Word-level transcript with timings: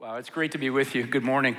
Wow, 0.00 0.14
it's 0.14 0.30
great 0.30 0.52
to 0.52 0.58
be 0.58 0.70
with 0.70 0.94
you. 0.94 1.04
Good 1.04 1.24
morning. 1.24 1.56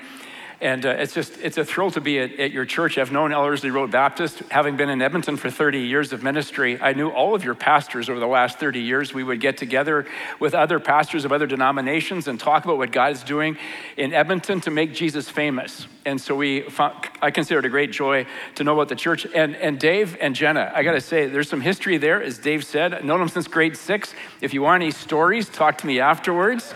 And 0.62 0.86
uh, 0.86 0.92
it's 0.92 1.14
just, 1.14 1.38
it's 1.42 1.58
a 1.58 1.66
thrill 1.66 1.92
to 1.92 2.00
be 2.00 2.20
at, 2.20 2.40
at, 2.40 2.52
your 2.52 2.64
church. 2.64 2.98
I've 2.98 3.12
known 3.12 3.34
Ellerslie 3.34 3.70
Road 3.70 3.92
Baptist, 3.92 4.40
having 4.50 4.78
been 4.78 4.88
in 4.90 5.02
Edmonton 5.02 5.36
for 5.36 5.50
30 5.50 5.82
years 5.82 6.14
of 6.14 6.24
ministry. 6.24 6.80
I 6.80 6.94
knew 6.94 7.10
all 7.10 7.36
of 7.36 7.44
your 7.44 7.54
pastors 7.54 8.10
over 8.10 8.18
the 8.18 8.28
last 8.28 8.58
30 8.58 8.80
years. 8.80 9.14
We 9.14 9.26
would 9.26 9.42
get 9.42 9.58
together 9.58 10.06
with 10.40 10.54
other 10.54 10.80
pastors 10.80 11.26
of 11.26 11.34
other 11.34 11.48
denominations 11.48 12.30
and 12.30 12.40
talk 12.40 12.64
about 12.64 12.78
what 12.78 12.94
God 12.94 13.12
is 13.12 13.24
doing 13.24 13.58
in 13.98 14.14
Edmonton 14.14 14.62
to 14.62 14.72
make 14.72 14.94
Jesus 14.94 15.30
famous. 15.30 15.88
And 16.06 16.22
so 16.22 16.34
we, 16.34 16.62
found, 16.62 17.10
I 17.22 17.32
consider 17.32 17.60
it 17.60 17.66
a 17.66 17.70
great 17.70 17.92
joy 17.92 18.26
to 18.56 18.64
know 18.64 18.74
about 18.74 18.88
the 18.88 18.96
church. 18.96 19.28
And, 19.36 19.58
and 19.58 19.78
Dave 19.78 20.16
and 20.22 20.34
Jenna, 20.34 20.72
I 20.74 20.84
got 20.84 20.94
to 20.94 21.02
say, 21.02 21.26
there's 21.26 21.50
some 21.50 21.60
history 21.60 21.98
there, 21.98 22.24
as 22.24 22.38
Dave 22.38 22.64
said. 22.64 22.94
I've 22.94 23.04
known 23.04 23.20
them 23.20 23.28
since 23.28 23.50
grade 23.50 23.76
six. 23.76 24.14
If 24.40 24.54
you 24.54 24.62
want 24.62 24.82
any 24.82 24.92
stories, 24.92 25.50
talk 25.50 25.78
to 25.80 25.88
me 25.88 26.00
afterwards. 26.00 26.74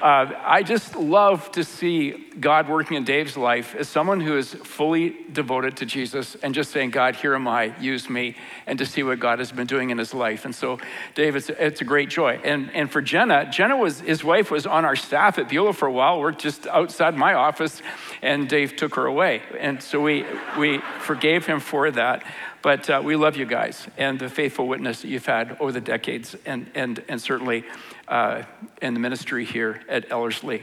Uh, 0.00 0.30
I 0.44 0.62
just 0.62 0.94
love 0.94 1.50
to 1.52 1.64
see 1.64 2.26
God 2.38 2.68
working 2.68 2.98
in 2.98 3.04
Dave's 3.04 3.34
life 3.34 3.74
as 3.74 3.88
someone 3.88 4.20
who 4.20 4.36
is 4.36 4.52
fully 4.52 5.16
devoted 5.32 5.78
to 5.78 5.86
Jesus 5.86 6.34
and 6.42 6.54
just 6.54 6.70
saying, 6.70 6.90
God, 6.90 7.16
here 7.16 7.34
am 7.34 7.48
I, 7.48 7.74
use 7.80 8.10
me, 8.10 8.36
and 8.66 8.78
to 8.78 8.84
see 8.84 9.02
what 9.02 9.20
God 9.20 9.38
has 9.38 9.52
been 9.52 9.66
doing 9.66 9.88
in 9.88 9.96
his 9.96 10.12
life. 10.12 10.44
And 10.44 10.54
so, 10.54 10.78
Dave, 11.14 11.34
it's, 11.34 11.48
it's 11.48 11.80
a 11.80 11.84
great 11.84 12.10
joy. 12.10 12.38
And, 12.44 12.70
and 12.74 12.90
for 12.90 13.00
Jenna, 13.00 13.50
Jenna 13.50 13.78
was, 13.78 14.00
his 14.00 14.22
wife 14.22 14.50
was 14.50 14.66
on 14.66 14.84
our 14.84 14.96
staff 14.96 15.38
at 15.38 15.48
Beulah 15.48 15.72
for 15.72 15.88
a 15.88 15.92
while, 15.92 16.20
worked 16.20 16.42
just 16.42 16.66
outside 16.66 17.16
my 17.16 17.32
office, 17.32 17.80
and 18.20 18.50
Dave 18.50 18.76
took 18.76 18.96
her 18.96 19.06
away. 19.06 19.40
And 19.58 19.82
so 19.82 20.02
we, 20.02 20.26
we 20.58 20.82
forgave 21.00 21.46
him 21.46 21.58
for 21.58 21.90
that. 21.92 22.22
But 22.60 22.90
uh, 22.90 23.00
we 23.04 23.14
love 23.14 23.36
you 23.36 23.46
guys 23.46 23.86
and 23.96 24.18
the 24.18 24.28
faithful 24.28 24.66
witness 24.66 25.02
that 25.02 25.08
you've 25.08 25.24
had 25.24 25.56
over 25.60 25.70
the 25.70 25.80
decades, 25.80 26.34
and, 26.44 26.68
and, 26.74 27.02
and 27.08 27.22
certainly 27.22 27.64
uh, 28.08 28.42
in 28.82 28.94
the 28.94 29.00
ministry 29.00 29.44
here 29.44 29.82
at 29.88 30.10
Ellerslie. 30.10 30.62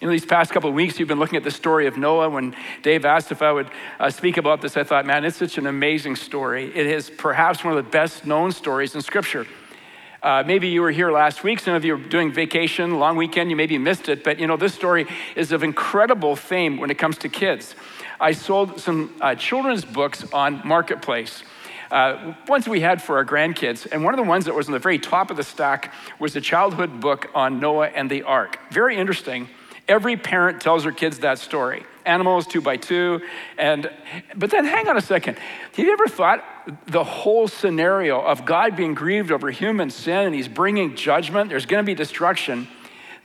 You 0.00 0.06
know, 0.06 0.12
these 0.12 0.24
past 0.24 0.50
couple 0.50 0.70
of 0.70 0.74
weeks, 0.74 0.98
you've 0.98 1.08
been 1.08 1.18
looking 1.18 1.36
at 1.36 1.44
the 1.44 1.50
story 1.50 1.86
of 1.86 1.98
Noah. 1.98 2.30
When 2.30 2.56
Dave 2.82 3.04
asked 3.04 3.32
if 3.32 3.42
I 3.42 3.52
would 3.52 3.68
uh, 3.98 4.08
speak 4.08 4.38
about 4.38 4.62
this, 4.62 4.78
I 4.78 4.84
thought, 4.84 5.04
man, 5.04 5.26
it's 5.26 5.36
such 5.36 5.58
an 5.58 5.66
amazing 5.66 6.16
story. 6.16 6.74
It 6.74 6.86
is 6.86 7.10
perhaps 7.10 7.62
one 7.62 7.76
of 7.76 7.84
the 7.84 7.90
best 7.90 8.24
known 8.24 8.52
stories 8.52 8.94
in 8.94 9.02
Scripture. 9.02 9.46
Uh, 10.22 10.42
maybe 10.46 10.68
you 10.68 10.80
were 10.80 10.90
here 10.90 11.12
last 11.12 11.44
week. 11.44 11.60
Some 11.60 11.74
of 11.74 11.84
you 11.84 11.96
are 11.96 11.98
doing 11.98 12.32
vacation, 12.32 12.98
long 12.98 13.16
weekend. 13.16 13.50
You 13.50 13.56
maybe 13.56 13.76
missed 13.76 14.08
it. 14.08 14.24
But 14.24 14.38
you 14.38 14.46
know, 14.46 14.56
this 14.56 14.74
story 14.74 15.06
is 15.36 15.52
of 15.52 15.62
incredible 15.62 16.34
fame 16.34 16.78
when 16.78 16.90
it 16.90 16.96
comes 16.96 17.18
to 17.18 17.28
kids. 17.28 17.74
I 18.18 18.32
sold 18.32 18.80
some 18.80 19.14
uh, 19.20 19.34
children's 19.34 19.84
books 19.84 20.30
on 20.32 20.60
Marketplace 20.66 21.42
uh, 21.90 22.34
ones 22.48 22.68
we 22.68 22.80
had 22.80 23.02
for 23.02 23.16
our 23.16 23.24
grandkids. 23.24 23.86
And 23.90 24.04
one 24.04 24.14
of 24.14 24.18
the 24.18 24.28
ones 24.28 24.44
that 24.44 24.54
was 24.54 24.66
on 24.66 24.72
the 24.72 24.78
very 24.78 24.98
top 24.98 25.30
of 25.30 25.36
the 25.36 25.42
stack 25.42 25.92
was 26.18 26.34
the 26.34 26.40
childhood 26.40 27.00
book 27.00 27.28
on 27.34 27.60
Noah 27.60 27.88
and 27.88 28.10
the 28.10 28.22
ark. 28.22 28.58
Very 28.70 28.96
interesting. 28.96 29.48
Every 29.88 30.16
parent 30.16 30.60
tells 30.60 30.84
their 30.84 30.92
kids 30.92 31.18
that 31.20 31.38
story. 31.38 31.84
Animals 32.06 32.46
two 32.46 32.60
by 32.60 32.76
two. 32.76 33.20
And 33.58 33.90
but 34.36 34.50
then 34.50 34.64
hang 34.64 34.88
on 34.88 34.96
a 34.96 35.00
second. 35.00 35.36
Have 35.36 35.78
you 35.78 35.92
ever 35.92 36.06
thought 36.06 36.44
the 36.86 37.02
whole 37.02 37.48
scenario 37.48 38.20
of 38.20 38.44
God 38.44 38.76
being 38.76 38.94
grieved 38.94 39.32
over 39.32 39.50
human 39.50 39.90
sin 39.90 40.26
and 40.26 40.34
he's 40.34 40.48
bringing 40.48 40.94
judgment? 40.94 41.50
There's 41.50 41.66
going 41.66 41.82
to 41.82 41.86
be 41.86 41.94
destruction 41.94 42.68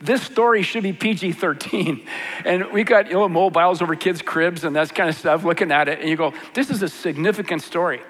this 0.01 0.21
story 0.23 0.61
should 0.61 0.83
be 0.83 0.93
PG 0.93 1.33
13. 1.33 2.05
And 2.45 2.71
we 2.71 2.83
got 2.83 3.07
you 3.07 3.13
know, 3.13 3.27
mobiles 3.27 3.81
over 3.81 3.95
kids' 3.95 4.21
cribs 4.21 4.65
and 4.65 4.75
that 4.75 4.93
kind 4.93 5.09
of 5.09 5.15
stuff 5.15 5.43
looking 5.43 5.71
at 5.71 5.87
it, 5.87 5.99
and 5.99 6.07
you 6.07 6.15
go, 6.15 6.31
this 6.53 6.69
is 6.69 6.83
a 6.83 6.89
significant 6.89 7.63
story. 7.63 8.01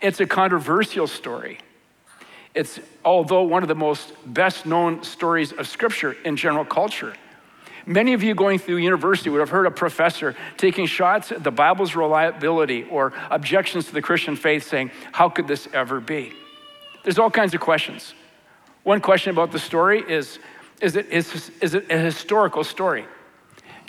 It's 0.00 0.20
a 0.20 0.26
controversial 0.26 1.06
story. 1.06 1.58
It's, 2.54 2.80
although, 3.04 3.42
one 3.42 3.62
of 3.62 3.68
the 3.68 3.74
most 3.74 4.12
best 4.26 4.66
known 4.66 5.02
stories 5.02 5.52
of 5.52 5.66
Scripture 5.66 6.16
in 6.24 6.36
general 6.36 6.64
culture. 6.64 7.14
Many 7.86 8.12
of 8.12 8.22
you 8.22 8.34
going 8.34 8.58
through 8.58 8.76
university 8.76 9.30
would 9.30 9.40
have 9.40 9.48
heard 9.48 9.66
a 9.66 9.70
professor 9.70 10.36
taking 10.56 10.86
shots 10.86 11.32
at 11.32 11.42
the 11.42 11.50
Bible's 11.50 11.96
reliability 11.96 12.84
or 12.84 13.12
objections 13.30 13.86
to 13.86 13.94
the 13.94 14.02
Christian 14.02 14.36
faith 14.36 14.68
saying, 14.68 14.90
How 15.12 15.28
could 15.28 15.48
this 15.48 15.68
ever 15.72 16.00
be? 16.00 16.32
There's 17.02 17.18
all 17.18 17.30
kinds 17.30 17.54
of 17.54 17.60
questions. 17.60 18.14
One 18.82 19.00
question 19.00 19.30
about 19.30 19.52
the 19.52 19.58
story 19.58 20.02
is 20.06 20.38
Is 20.80 20.96
it, 20.96 21.06
is, 21.06 21.50
is 21.60 21.74
it 21.74 21.90
a 21.90 21.98
historical 21.98 22.62
story? 22.62 23.06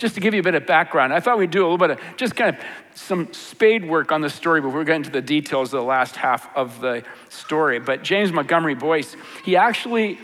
Just 0.00 0.14
to 0.14 0.20
give 0.22 0.32
you 0.32 0.40
a 0.40 0.42
bit 0.42 0.54
of 0.54 0.66
background, 0.66 1.12
I 1.12 1.20
thought 1.20 1.38
we'd 1.38 1.50
do 1.50 1.60
a 1.60 1.68
little 1.68 1.76
bit 1.76 1.90
of 1.90 2.00
just 2.16 2.34
kind 2.34 2.56
of 2.56 2.64
some 2.94 3.30
spade 3.34 3.86
work 3.86 4.12
on 4.12 4.22
the 4.22 4.30
story 4.30 4.62
before 4.62 4.78
we 4.78 4.86
get 4.86 4.96
into 4.96 5.10
the 5.10 5.20
details 5.20 5.74
of 5.74 5.80
the 5.80 5.86
last 5.86 6.16
half 6.16 6.48
of 6.56 6.80
the 6.80 7.04
story. 7.28 7.78
But 7.80 8.02
James 8.02 8.32
Montgomery 8.32 8.74
Boice, 8.74 9.14
he 9.44 9.56
actually 9.56 10.18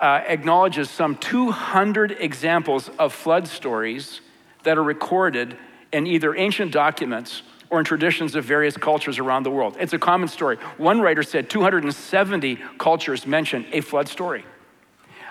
uh, 0.00 0.22
acknowledges 0.26 0.88
some 0.88 1.16
200 1.16 2.12
examples 2.12 2.88
of 2.98 3.12
flood 3.12 3.46
stories 3.46 4.22
that 4.62 4.78
are 4.78 4.82
recorded 4.82 5.54
in 5.92 6.06
either 6.06 6.34
ancient 6.34 6.72
documents 6.72 7.42
or 7.68 7.78
in 7.78 7.84
traditions 7.84 8.34
of 8.34 8.46
various 8.46 8.78
cultures 8.78 9.18
around 9.18 9.42
the 9.42 9.50
world. 9.50 9.76
It's 9.78 9.92
a 9.92 9.98
common 9.98 10.28
story. 10.28 10.56
One 10.78 11.02
writer 11.02 11.22
said 11.22 11.50
270 11.50 12.56
cultures 12.78 13.26
mention 13.26 13.66
a 13.70 13.82
flood 13.82 14.08
story. 14.08 14.46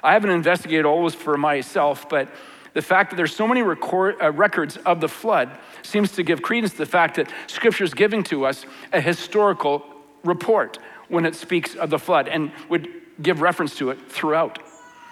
I 0.03 0.13
haven't 0.13 0.29
investigated 0.29 0.85
all 0.85 1.03
this 1.05 1.15
for 1.15 1.39
myself, 1.39 2.07
but 2.07 2.29
the 2.73 2.81
fact 2.81 3.09
that 3.09 3.15
there's 3.15 3.35
so 3.35 3.47
many 3.47 3.61
record, 3.61 4.15
uh, 4.21 4.31
records 4.31 4.77
of 4.77 5.01
the 5.01 5.07
flood 5.07 5.49
seems 5.81 6.11
to 6.13 6.23
give 6.23 6.41
credence 6.41 6.73
to 6.73 6.79
the 6.79 6.85
fact 6.85 7.15
that 7.15 7.31
Scripture 7.47 7.83
is 7.83 7.93
giving 7.93 8.23
to 8.23 8.45
us 8.45 8.65
a 8.93 9.01
historical 9.01 9.85
report 10.23 10.79
when 11.07 11.25
it 11.25 11.35
speaks 11.35 11.75
of 11.75 11.89
the 11.89 11.99
flood 11.99 12.27
and 12.27 12.51
would 12.69 12.87
give 13.21 13.41
reference 13.41 13.75
to 13.77 13.89
it 13.89 14.11
throughout. 14.11 14.59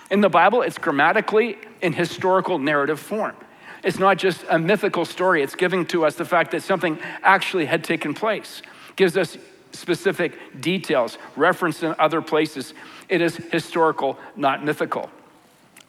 In 0.10 0.22
the 0.22 0.30
Bible, 0.30 0.62
it's 0.62 0.78
grammatically 0.78 1.58
in 1.82 1.94
historical 1.94 2.60
narrative 2.60 3.00
form. 3.00 3.36
It's 3.84 4.00
not 4.00 4.18
just 4.18 4.44
a 4.50 4.58
mythical 4.58 5.06
story, 5.06 5.44
it's 5.44 5.56
giving 5.56 5.86
to 5.88 6.06
us 6.06 6.16
the 6.16 6.26
fact 6.26 6.52
that 6.52 6.64
something 6.64 7.00
actually 7.22 7.66
had 7.66 7.84
taken 7.84 8.14
place. 8.14 8.62
gives 8.96 9.16
us 9.16 9.38
specific 9.74 10.60
details, 10.60 11.18
referenced 11.36 11.84
in 11.84 11.94
other 12.00 12.22
places. 12.22 12.74
It 13.10 13.22
is 13.22 13.36
historical, 13.36 14.18
not 14.36 14.66
mythical. 14.66 15.10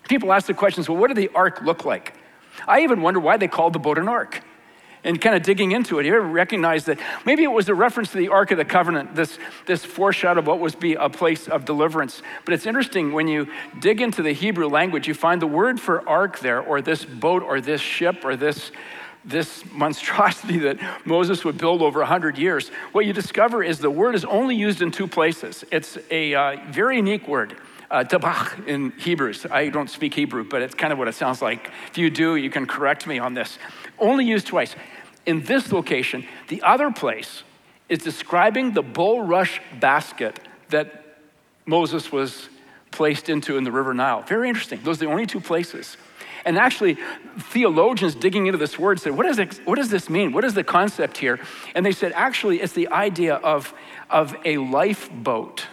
People 0.08 0.32
ask 0.32 0.46
the 0.46 0.54
questions 0.54 0.88
well, 0.88 0.98
what 0.98 1.08
did 1.08 1.16
the 1.16 1.30
ark 1.34 1.60
look 1.62 1.84
like? 1.84 2.14
I 2.66 2.80
even 2.80 3.02
wonder 3.02 3.20
why 3.20 3.36
they 3.36 3.48
called 3.48 3.72
the 3.72 3.78
boat 3.78 3.98
an 3.98 4.08
ark. 4.08 4.42
And 5.04 5.20
kind 5.20 5.36
of 5.36 5.42
digging 5.42 5.70
into 5.70 6.00
it, 6.00 6.06
you 6.06 6.16
ever 6.16 6.26
recognize 6.26 6.86
that 6.86 6.98
maybe 7.24 7.44
it 7.44 7.52
was 7.52 7.68
a 7.68 7.74
reference 7.74 8.10
to 8.10 8.18
the 8.18 8.28
Ark 8.28 8.50
of 8.50 8.58
the 8.58 8.64
Covenant, 8.64 9.14
this, 9.14 9.38
this 9.64 9.84
foreshadow 9.84 10.40
of 10.40 10.48
what 10.48 10.58
was 10.58 10.74
be 10.74 10.94
a 10.94 11.08
place 11.08 11.46
of 11.46 11.64
deliverance. 11.64 12.20
But 12.44 12.52
it's 12.52 12.66
interesting 12.66 13.12
when 13.12 13.28
you 13.28 13.46
dig 13.78 14.00
into 14.00 14.22
the 14.22 14.32
Hebrew 14.32 14.66
language, 14.66 15.06
you 15.06 15.14
find 15.14 15.40
the 15.40 15.46
word 15.46 15.80
for 15.80 16.06
ark 16.08 16.40
there, 16.40 16.60
or 16.60 16.82
this 16.82 17.04
boat, 17.04 17.44
or 17.44 17.60
this 17.60 17.80
ship, 17.80 18.24
or 18.24 18.34
this, 18.34 18.72
this 19.24 19.64
monstrosity 19.70 20.58
that 20.68 20.78
Moses 21.06 21.44
would 21.44 21.58
build 21.58 21.80
over 21.80 22.00
100 22.00 22.36
years. 22.36 22.70
What 22.90 23.06
you 23.06 23.12
discover 23.12 23.62
is 23.62 23.78
the 23.78 23.90
word 23.90 24.16
is 24.16 24.24
only 24.24 24.56
used 24.56 24.82
in 24.82 24.90
two 24.90 25.06
places. 25.06 25.64
It's 25.70 25.96
a 26.10 26.34
uh, 26.34 26.56
very 26.70 26.96
unique 26.96 27.28
word 27.28 27.56
uh, 27.90 28.04
tabach 28.04 28.66
in 28.66 28.92
Hebrews. 28.98 29.46
I 29.50 29.68
don't 29.68 29.88
speak 29.88 30.14
Hebrew, 30.14 30.44
but 30.44 30.62
it's 30.62 30.74
kind 30.74 30.92
of 30.92 30.98
what 30.98 31.08
it 31.08 31.14
sounds 31.14 31.40
like. 31.40 31.70
If 31.90 31.98
you 31.98 32.10
do, 32.10 32.36
you 32.36 32.50
can 32.50 32.66
correct 32.66 33.06
me 33.06 33.18
on 33.18 33.34
this. 33.34 33.58
Only 33.98 34.24
used 34.24 34.46
twice. 34.46 34.74
In 35.26 35.42
this 35.44 35.72
location, 35.72 36.26
the 36.48 36.62
other 36.62 36.90
place 36.90 37.42
is 37.88 38.00
describing 38.00 38.72
the 38.72 38.82
bulrush 38.82 39.60
basket 39.80 40.40
that 40.70 41.18
Moses 41.66 42.12
was 42.12 42.48
placed 42.90 43.28
into 43.28 43.56
in 43.56 43.64
the 43.64 43.72
River 43.72 43.94
Nile. 43.94 44.22
Very 44.22 44.48
interesting. 44.48 44.80
Those 44.82 44.96
are 44.96 45.06
the 45.06 45.10
only 45.10 45.26
two 45.26 45.40
places. 45.40 45.96
And 46.44 46.56
actually, 46.56 46.96
theologians 47.38 48.14
digging 48.14 48.46
into 48.46 48.58
this 48.58 48.78
word 48.78 49.00
said, 49.00 49.16
what, 49.16 49.26
is 49.26 49.38
it, 49.38 49.60
what 49.66 49.76
does 49.76 49.90
this 49.90 50.08
mean? 50.08 50.32
What 50.32 50.44
is 50.44 50.54
the 50.54 50.64
concept 50.64 51.18
here? 51.18 51.40
And 51.74 51.84
they 51.84 51.92
said, 51.92 52.12
actually, 52.14 52.60
it's 52.60 52.72
the 52.72 52.88
idea 52.88 53.34
of, 53.34 53.74
of 54.08 54.34
a 54.44 54.58
lifeboat 54.58 55.66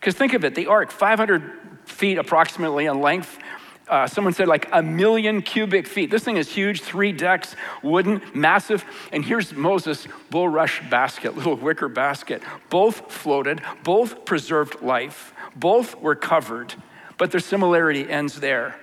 because 0.00 0.14
think 0.14 0.32
of 0.32 0.44
it 0.44 0.54
the 0.54 0.66
ark, 0.66 0.90
500 0.90 1.42
feet 1.84 2.18
approximately 2.18 2.86
in 2.86 3.00
length. 3.00 3.38
Uh, 3.86 4.06
someone 4.06 4.32
said 4.32 4.46
like 4.46 4.68
a 4.72 4.82
million 4.82 5.42
cubic 5.42 5.86
feet. 5.86 6.10
This 6.10 6.22
thing 6.22 6.36
is 6.36 6.48
huge, 6.48 6.80
three 6.80 7.10
decks, 7.10 7.56
wooden, 7.82 8.22
massive. 8.32 8.84
And 9.12 9.24
here's 9.24 9.52
Moses' 9.52 10.06
bulrush 10.30 10.88
basket, 10.88 11.36
little 11.36 11.56
wicker 11.56 11.88
basket. 11.88 12.42
Both 12.70 13.10
floated, 13.12 13.60
both 13.82 14.24
preserved 14.24 14.80
life, 14.80 15.34
both 15.56 16.00
were 16.00 16.14
covered, 16.14 16.72
but 17.18 17.32
their 17.32 17.40
similarity 17.40 18.08
ends 18.08 18.38
there. 18.38 18.76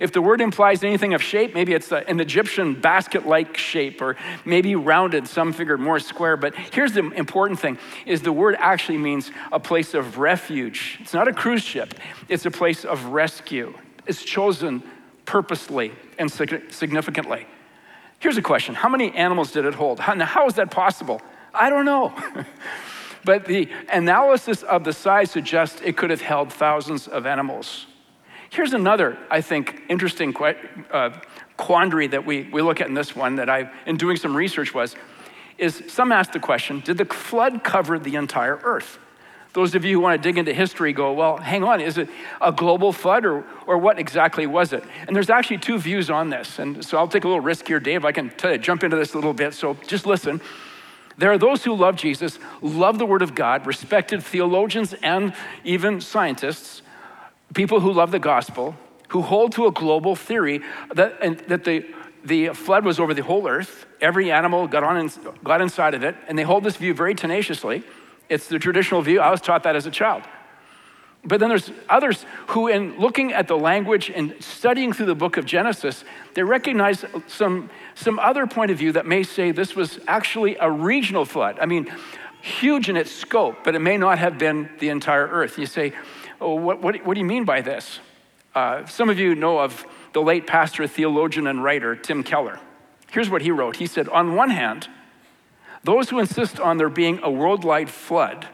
If 0.00 0.12
the 0.12 0.20
word 0.20 0.40
implies 0.40 0.82
anything 0.82 1.14
of 1.14 1.22
shape, 1.22 1.54
maybe 1.54 1.72
it's 1.72 1.92
an 1.92 2.20
Egyptian 2.20 2.74
basket 2.80 3.26
like 3.26 3.56
shape, 3.56 4.00
or 4.02 4.16
maybe 4.44 4.74
rounded, 4.74 5.28
some 5.28 5.52
figured 5.52 5.80
more 5.80 5.98
square. 5.98 6.36
But 6.36 6.54
here's 6.54 6.92
the 6.92 7.10
important 7.12 7.60
thing 7.60 7.78
is 8.06 8.22
the 8.22 8.32
word 8.32 8.56
actually 8.58 8.98
means 8.98 9.30
a 9.52 9.60
place 9.60 9.94
of 9.94 10.18
refuge. 10.18 10.98
It's 11.00 11.14
not 11.14 11.28
a 11.28 11.32
cruise 11.32 11.62
ship, 11.62 11.94
it's 12.28 12.46
a 12.46 12.50
place 12.50 12.84
of 12.84 13.06
rescue. 13.06 13.74
It's 14.06 14.22
chosen 14.22 14.82
purposely 15.24 15.92
and 16.18 16.30
significantly. 16.30 17.46
Here's 18.18 18.36
a 18.36 18.42
question 18.42 18.74
How 18.74 18.88
many 18.88 19.12
animals 19.12 19.52
did 19.52 19.64
it 19.64 19.74
hold? 19.74 20.00
How, 20.00 20.18
how 20.24 20.46
is 20.46 20.54
that 20.54 20.70
possible? 20.70 21.20
I 21.52 21.70
don't 21.70 21.84
know. 21.84 22.12
but 23.24 23.44
the 23.44 23.68
analysis 23.90 24.62
of 24.62 24.84
the 24.84 24.92
size 24.92 25.30
suggests 25.30 25.80
it 25.82 25.96
could 25.96 26.10
have 26.10 26.20
held 26.20 26.52
thousands 26.52 27.06
of 27.06 27.26
animals. 27.26 27.86
Here's 28.54 28.72
another, 28.72 29.18
I 29.32 29.40
think, 29.40 29.82
interesting 29.88 30.32
uh, 30.92 31.10
quandary 31.56 32.06
that 32.06 32.24
we, 32.24 32.48
we 32.52 32.62
look 32.62 32.80
at 32.80 32.86
in 32.86 32.94
this 32.94 33.16
one 33.16 33.34
that 33.36 33.50
I, 33.50 33.68
in 33.84 33.96
doing 33.96 34.16
some 34.16 34.36
research, 34.36 34.72
was 34.72 34.94
is 35.58 35.82
some 35.88 36.12
asked 36.12 36.32
the 36.32 36.38
question 36.38 36.78
Did 36.78 36.98
the 36.98 37.04
flood 37.04 37.64
cover 37.64 37.98
the 37.98 38.14
entire 38.14 38.60
earth? 38.62 39.00
Those 39.54 39.74
of 39.74 39.84
you 39.84 39.96
who 39.96 40.00
want 40.00 40.22
to 40.22 40.28
dig 40.28 40.38
into 40.38 40.54
history 40.54 40.92
go, 40.92 41.12
well, 41.12 41.36
hang 41.36 41.64
on, 41.64 41.80
is 41.80 41.98
it 41.98 42.08
a 42.40 42.52
global 42.52 42.92
flood 42.92 43.24
or, 43.24 43.44
or 43.66 43.76
what 43.78 43.98
exactly 43.98 44.46
was 44.46 44.72
it? 44.72 44.84
And 45.06 45.16
there's 45.16 45.30
actually 45.30 45.58
two 45.58 45.78
views 45.78 46.08
on 46.08 46.30
this. 46.30 46.60
And 46.60 46.84
so 46.84 46.96
I'll 46.98 47.08
take 47.08 47.24
a 47.24 47.28
little 47.28 47.40
risk 47.40 47.66
here, 47.66 47.80
Dave. 47.80 48.04
I 48.04 48.12
can 48.12 48.32
you, 48.42 48.58
jump 48.58 48.84
into 48.84 48.96
this 48.96 49.14
a 49.14 49.16
little 49.16 49.34
bit. 49.34 49.54
So 49.54 49.74
just 49.86 50.06
listen. 50.06 50.40
There 51.18 51.30
are 51.30 51.38
those 51.38 51.64
who 51.64 51.74
love 51.74 51.96
Jesus, 51.96 52.38
love 52.62 52.98
the 52.98 53.06
Word 53.06 53.22
of 53.22 53.34
God, 53.34 53.66
respected 53.66 54.22
theologians 54.22 54.94
and 54.94 55.34
even 55.64 56.00
scientists, 56.00 56.82
people 57.54 57.80
who 57.80 57.92
love 57.92 58.10
the 58.10 58.18
gospel, 58.18 58.76
who 59.08 59.22
hold 59.22 59.52
to 59.52 59.66
a 59.66 59.72
global 59.72 60.16
theory 60.16 60.60
that, 60.94 61.18
and, 61.22 61.38
that 61.40 61.64
the, 61.64 61.86
the 62.24 62.48
flood 62.48 62.84
was 62.84 62.98
over 63.00 63.14
the 63.14 63.22
whole 63.22 63.48
earth. 63.48 63.86
Every 64.00 64.30
animal 64.30 64.66
got, 64.66 64.84
on 64.84 64.96
in, 64.96 65.10
got 65.42 65.60
inside 65.60 65.94
of 65.94 66.02
it, 66.02 66.16
and 66.28 66.38
they 66.38 66.42
hold 66.42 66.64
this 66.64 66.76
view 66.76 66.94
very 66.94 67.14
tenaciously. 67.14 67.84
It's 68.28 68.48
the 68.48 68.58
traditional 68.58 69.02
view. 69.02 69.20
I 69.20 69.30
was 69.30 69.40
taught 69.40 69.62
that 69.62 69.76
as 69.76 69.86
a 69.86 69.90
child. 69.90 70.22
But 71.26 71.40
then 71.40 71.48
there's 71.48 71.70
others 71.88 72.26
who, 72.48 72.68
in 72.68 72.98
looking 72.98 73.32
at 73.32 73.48
the 73.48 73.56
language 73.56 74.10
and 74.10 74.34
studying 74.40 74.92
through 74.92 75.06
the 75.06 75.14
book 75.14 75.38
of 75.38 75.46
Genesis, 75.46 76.04
they 76.34 76.42
recognize 76.42 77.04
some, 77.28 77.70
some 77.94 78.18
other 78.18 78.46
point 78.46 78.70
of 78.70 78.76
view 78.76 78.92
that 78.92 79.06
may 79.06 79.22
say 79.22 79.50
this 79.50 79.74
was 79.74 79.98
actually 80.06 80.56
a 80.60 80.70
regional 80.70 81.24
flood. 81.24 81.58
I 81.60 81.66
mean, 81.66 81.90
huge 82.42 82.90
in 82.90 82.96
its 82.96 83.10
scope, 83.10 83.64
but 83.64 83.74
it 83.74 83.78
may 83.78 83.96
not 83.96 84.18
have 84.18 84.36
been 84.36 84.68
the 84.80 84.90
entire 84.90 85.26
earth. 85.26 85.56
You 85.56 85.64
say, 85.64 85.94
oh, 86.44 86.54
what, 86.54 86.80
what, 86.80 87.04
what 87.04 87.14
do 87.14 87.20
you 87.20 87.26
mean 87.26 87.44
by 87.44 87.60
this? 87.60 88.00
Uh, 88.54 88.86
some 88.86 89.08
of 89.08 89.18
you 89.18 89.34
know 89.34 89.58
of 89.58 89.84
the 90.12 90.22
late 90.22 90.46
pastor, 90.46 90.86
theologian, 90.86 91.46
and 91.46 91.64
writer, 91.64 91.96
Tim 91.96 92.22
Keller. 92.22 92.60
Here's 93.10 93.30
what 93.30 93.42
he 93.42 93.50
wrote 93.50 93.76
He 93.76 93.86
said, 93.86 94.08
On 94.10 94.36
one 94.36 94.50
hand, 94.50 94.88
those 95.82 96.10
who 96.10 96.18
insist 96.18 96.60
on 96.60 96.76
there 96.76 96.88
being 96.88 97.20
a 97.22 97.30
worldwide 97.30 97.90
flood 97.90 98.46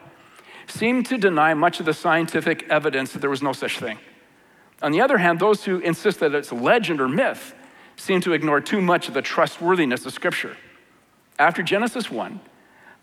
seem 0.67 1.03
to 1.03 1.17
deny 1.17 1.53
much 1.53 1.79
of 1.79 1.85
the 1.85 1.93
scientific 1.93 2.67
evidence 2.69 3.11
that 3.11 3.19
there 3.19 3.29
was 3.29 3.41
no 3.41 3.53
such 3.53 3.77
thing. 3.77 3.99
On 4.81 4.91
the 4.91 5.01
other 5.01 5.17
hand, 5.17 5.39
those 5.39 5.65
who 5.65 5.79
insist 5.79 6.19
that 6.21 6.33
it's 6.33 6.51
legend 6.51 7.01
or 7.01 7.07
myth 7.07 7.53
seem 7.97 8.21
to 8.21 8.33
ignore 8.33 8.61
too 8.61 8.81
much 8.81 9.07
of 9.07 9.13
the 9.13 9.21
trustworthiness 9.21 10.05
of 10.05 10.13
Scripture. 10.13 10.57
After 11.37 11.61
Genesis 11.61 12.09
1, 12.09 12.39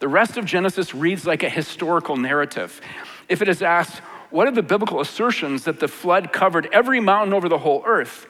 the 0.00 0.08
rest 0.08 0.36
of 0.36 0.44
Genesis 0.44 0.94
reads 0.94 1.26
like 1.26 1.42
a 1.42 1.48
historical 1.48 2.16
narrative. 2.16 2.80
If 3.28 3.42
it 3.42 3.48
is 3.48 3.62
asked, 3.62 4.00
what 4.30 4.46
are 4.46 4.52
the 4.52 4.62
biblical 4.62 5.00
assertions 5.00 5.64
that 5.64 5.80
the 5.80 5.88
flood 5.88 6.32
covered 6.32 6.68
every 6.72 7.00
mountain 7.00 7.32
over 7.32 7.48
the 7.48 7.58
whole 7.58 7.82
earth? 7.86 8.26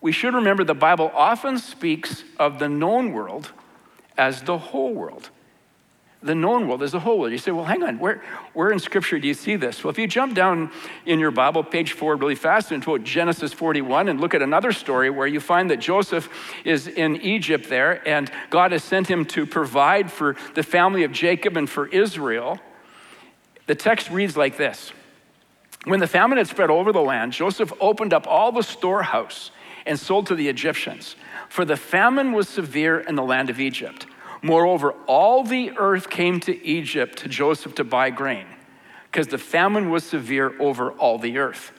We 0.00 0.12
should 0.12 0.34
remember 0.34 0.64
the 0.64 0.74
Bible 0.74 1.10
often 1.14 1.58
speaks 1.58 2.24
of 2.38 2.58
the 2.58 2.68
known 2.68 3.12
world 3.12 3.50
as 4.16 4.42
the 4.42 4.58
whole 4.58 4.94
world. 4.94 5.30
The 6.22 6.34
known 6.34 6.68
world 6.68 6.82
is 6.82 6.92
the 6.92 7.00
whole 7.00 7.18
world. 7.18 7.32
You 7.32 7.38
say, 7.38 7.50
well, 7.50 7.64
hang 7.64 7.82
on, 7.82 7.98
where, 7.98 8.22
where 8.52 8.70
in 8.70 8.78
Scripture 8.78 9.18
do 9.18 9.26
you 9.26 9.32
see 9.32 9.56
this? 9.56 9.82
Well, 9.82 9.90
if 9.90 9.98
you 9.98 10.06
jump 10.06 10.34
down 10.34 10.70
in 11.06 11.18
your 11.18 11.30
Bible, 11.30 11.64
page 11.64 11.92
four, 11.92 12.16
really 12.16 12.34
fast, 12.34 12.72
into 12.72 12.98
Genesis 12.98 13.54
41, 13.54 14.08
and 14.08 14.20
look 14.20 14.34
at 14.34 14.42
another 14.42 14.72
story 14.72 15.08
where 15.08 15.26
you 15.26 15.40
find 15.40 15.70
that 15.70 15.78
Joseph 15.78 16.28
is 16.64 16.86
in 16.86 17.16
Egypt 17.22 17.70
there, 17.70 18.06
and 18.06 18.30
God 18.50 18.72
has 18.72 18.84
sent 18.84 19.08
him 19.08 19.24
to 19.26 19.46
provide 19.46 20.12
for 20.12 20.36
the 20.54 20.62
family 20.62 21.04
of 21.04 21.12
Jacob 21.12 21.56
and 21.56 21.68
for 21.68 21.86
Israel. 21.86 22.58
The 23.66 23.74
text 23.74 24.10
reads 24.10 24.36
like 24.36 24.58
this 24.58 24.92
When 25.84 26.00
the 26.00 26.06
famine 26.06 26.38
had 26.38 26.46
spread 26.46 26.70
over 26.70 26.92
the 26.92 27.00
land, 27.00 27.32
Joseph 27.32 27.72
opened 27.80 28.12
up 28.12 28.26
all 28.26 28.52
the 28.52 28.62
storehouse 28.62 29.50
and 29.86 29.98
sold 29.98 30.26
to 30.26 30.34
the 30.34 30.48
Egyptians, 30.48 31.16
for 31.48 31.64
the 31.64 31.76
famine 31.76 32.32
was 32.32 32.48
severe 32.48 33.00
in 33.00 33.14
the 33.14 33.22
land 33.22 33.48
of 33.48 33.58
Egypt. 33.58 34.06
Moreover, 34.42 34.92
all 35.06 35.42
the 35.42 35.72
earth 35.78 36.10
came 36.10 36.38
to 36.40 36.66
Egypt 36.66 37.18
to 37.18 37.28
Joseph 37.28 37.74
to 37.76 37.84
buy 37.84 38.10
grain, 38.10 38.46
because 39.04 39.28
the 39.28 39.38
famine 39.38 39.90
was 39.90 40.04
severe 40.04 40.54
over 40.60 40.92
all 40.92 41.18
the 41.18 41.38
earth. 41.38 41.72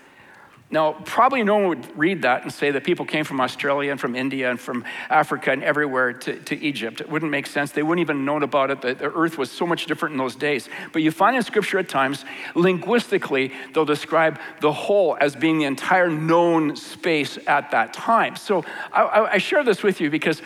Now, 0.71 0.93
probably 1.03 1.43
no 1.43 1.57
one 1.57 1.67
would 1.67 1.97
read 1.97 2.21
that 2.21 2.43
and 2.43 2.51
say 2.51 2.71
that 2.71 2.85
people 2.85 3.05
came 3.05 3.25
from 3.25 3.41
Australia 3.41 3.91
and 3.91 3.99
from 3.99 4.15
India 4.15 4.49
and 4.49 4.59
from 4.59 4.85
Africa 5.09 5.51
and 5.51 5.61
everywhere 5.63 6.13
to, 6.13 6.39
to 6.39 6.57
Egypt. 6.57 7.01
It 7.01 7.09
wouldn't 7.09 7.29
make 7.29 7.45
sense. 7.45 7.73
They 7.73 7.83
wouldn't 7.83 7.99
even 7.99 8.23
known 8.23 8.41
about 8.41 8.71
it. 8.71 8.81
The, 8.81 8.93
the 8.93 9.11
earth 9.11 9.37
was 9.37 9.51
so 9.51 9.67
much 9.67 9.85
different 9.85 10.13
in 10.13 10.17
those 10.17 10.35
days. 10.35 10.69
But 10.93 11.01
you 11.01 11.11
find 11.11 11.35
in 11.35 11.43
scripture 11.43 11.77
at 11.79 11.89
times, 11.89 12.23
linguistically, 12.55 13.51
they'll 13.73 13.83
describe 13.83 14.39
the 14.61 14.71
whole 14.71 15.17
as 15.19 15.35
being 15.35 15.59
the 15.59 15.65
entire 15.65 16.09
known 16.09 16.77
space 16.77 17.37
at 17.47 17.71
that 17.71 17.93
time. 17.93 18.37
So 18.37 18.63
I, 18.93 19.01
I, 19.01 19.31
I 19.33 19.37
share 19.39 19.65
this 19.65 19.83
with 19.83 19.99
you 19.99 20.09
because 20.09 20.41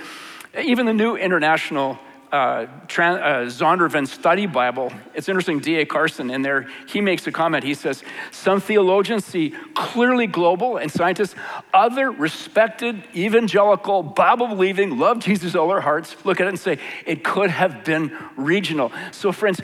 even 0.59 0.87
the 0.87 0.93
New 0.93 1.15
International 1.17 1.99
uh, 2.35 2.67
Tran- 2.87 3.21
uh, 3.21 3.45
Zondervan 3.45 4.05
Study 4.05 4.45
Bible, 4.45 4.91
it's 5.13 5.29
interesting, 5.29 5.59
D.A. 5.59 5.85
Carson 5.85 6.29
in 6.29 6.41
there, 6.41 6.67
he 6.85 6.99
makes 6.99 7.25
a 7.27 7.31
comment. 7.31 7.63
He 7.63 7.73
says, 7.73 8.03
Some 8.31 8.59
theologians 8.59 9.23
see 9.23 9.53
clearly 9.73 10.27
global 10.27 10.75
and 10.75 10.91
scientists, 10.91 11.33
other 11.73 12.11
respected, 12.11 13.01
evangelical, 13.15 14.03
Bible 14.03 14.47
believing, 14.47 14.97
love 14.97 15.19
Jesus 15.19 15.55
all 15.55 15.69
their 15.69 15.79
hearts, 15.79 16.17
look 16.25 16.41
at 16.41 16.47
it 16.47 16.49
and 16.49 16.59
say, 16.59 16.77
it 17.05 17.23
could 17.23 17.49
have 17.49 17.85
been 17.85 18.11
regional. 18.35 18.91
So, 19.11 19.31
friends, 19.31 19.61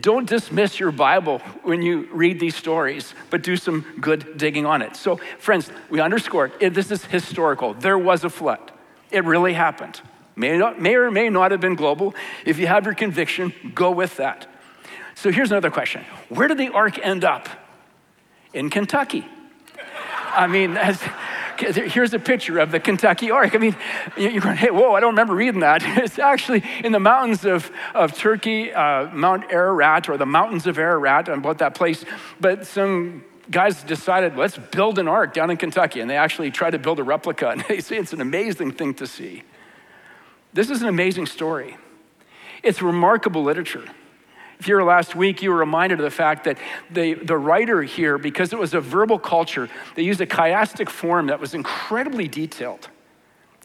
don't 0.00 0.26
dismiss 0.26 0.80
your 0.80 0.90
Bible 0.90 1.40
when 1.62 1.82
you 1.82 2.08
read 2.10 2.40
these 2.40 2.56
stories, 2.56 3.14
but 3.28 3.42
do 3.42 3.56
some 3.56 3.84
good 4.00 4.38
digging 4.38 4.64
on 4.64 4.80
it. 4.80 4.96
So, 4.96 5.20
friends, 5.38 5.70
we 5.90 6.00
underscore 6.00 6.48
this 6.58 6.90
is 6.90 7.04
historical. 7.04 7.74
There 7.74 7.98
was 7.98 8.24
a 8.24 8.30
flood, 8.30 8.72
it 9.10 9.24
really 9.24 9.52
happened. 9.52 10.00
May, 10.38 10.56
not, 10.56 10.80
may 10.80 10.94
or 10.94 11.10
may 11.10 11.28
not 11.28 11.50
have 11.50 11.60
been 11.60 11.74
global. 11.74 12.14
If 12.46 12.58
you 12.58 12.68
have 12.68 12.84
your 12.84 12.94
conviction, 12.94 13.52
go 13.74 13.90
with 13.90 14.16
that. 14.16 14.46
So 15.16 15.32
here's 15.32 15.50
another 15.50 15.70
question 15.70 16.04
Where 16.28 16.46
did 16.46 16.58
the 16.58 16.68
ark 16.68 16.98
end 16.98 17.24
up? 17.24 17.48
In 18.54 18.70
Kentucky. 18.70 19.26
I 20.32 20.46
mean, 20.46 20.76
as, 20.76 21.02
here's 21.58 22.14
a 22.14 22.18
picture 22.18 22.58
of 22.58 22.70
the 22.70 22.80
Kentucky 22.80 23.30
Ark. 23.30 23.54
I 23.54 23.58
mean, 23.58 23.76
you're 24.16 24.40
going, 24.40 24.56
hey, 24.56 24.70
whoa, 24.70 24.94
I 24.94 25.00
don't 25.00 25.10
remember 25.10 25.34
reading 25.34 25.60
that. 25.60 25.82
It's 25.98 26.18
actually 26.18 26.62
in 26.84 26.92
the 26.92 27.00
mountains 27.00 27.44
of, 27.44 27.70
of 27.94 28.16
Turkey, 28.16 28.72
uh, 28.72 29.08
Mount 29.12 29.50
Ararat, 29.50 30.08
or 30.08 30.16
the 30.16 30.26
mountains 30.26 30.66
of 30.66 30.78
Ararat, 30.78 31.28
I 31.28 31.34
about 31.34 31.58
that 31.58 31.74
place. 31.74 32.04
But 32.40 32.66
some 32.66 33.24
guys 33.50 33.82
decided, 33.82 34.36
let's 34.36 34.56
build 34.56 34.98
an 34.98 35.08
ark 35.08 35.34
down 35.34 35.50
in 35.50 35.56
Kentucky. 35.56 36.00
And 36.00 36.08
they 36.08 36.16
actually 36.16 36.50
tried 36.50 36.70
to 36.70 36.78
build 36.78 37.00
a 37.00 37.04
replica. 37.04 37.50
And 37.50 37.60
they 37.68 37.80
say 37.80 37.96
it's 37.96 38.12
an 38.12 38.20
amazing 38.20 38.72
thing 38.72 38.94
to 38.94 39.06
see. 39.06 39.42
This 40.58 40.70
is 40.70 40.82
an 40.82 40.88
amazing 40.88 41.26
story. 41.26 41.76
It's 42.64 42.82
remarkable 42.82 43.44
literature. 43.44 43.84
If 44.58 44.66
you 44.66 44.74
were 44.74 44.82
last 44.82 45.14
week, 45.14 45.40
you 45.40 45.50
were 45.50 45.58
reminded 45.58 46.00
of 46.00 46.02
the 46.02 46.10
fact 46.10 46.42
that 46.46 46.58
the, 46.90 47.14
the 47.14 47.36
writer 47.36 47.80
here, 47.84 48.18
because 48.18 48.52
it 48.52 48.58
was 48.58 48.74
a 48.74 48.80
verbal 48.80 49.20
culture, 49.20 49.68
they 49.94 50.02
used 50.02 50.20
a 50.20 50.26
chiastic 50.26 50.88
form 50.88 51.28
that 51.28 51.38
was 51.38 51.54
incredibly 51.54 52.26
detailed. 52.26 52.88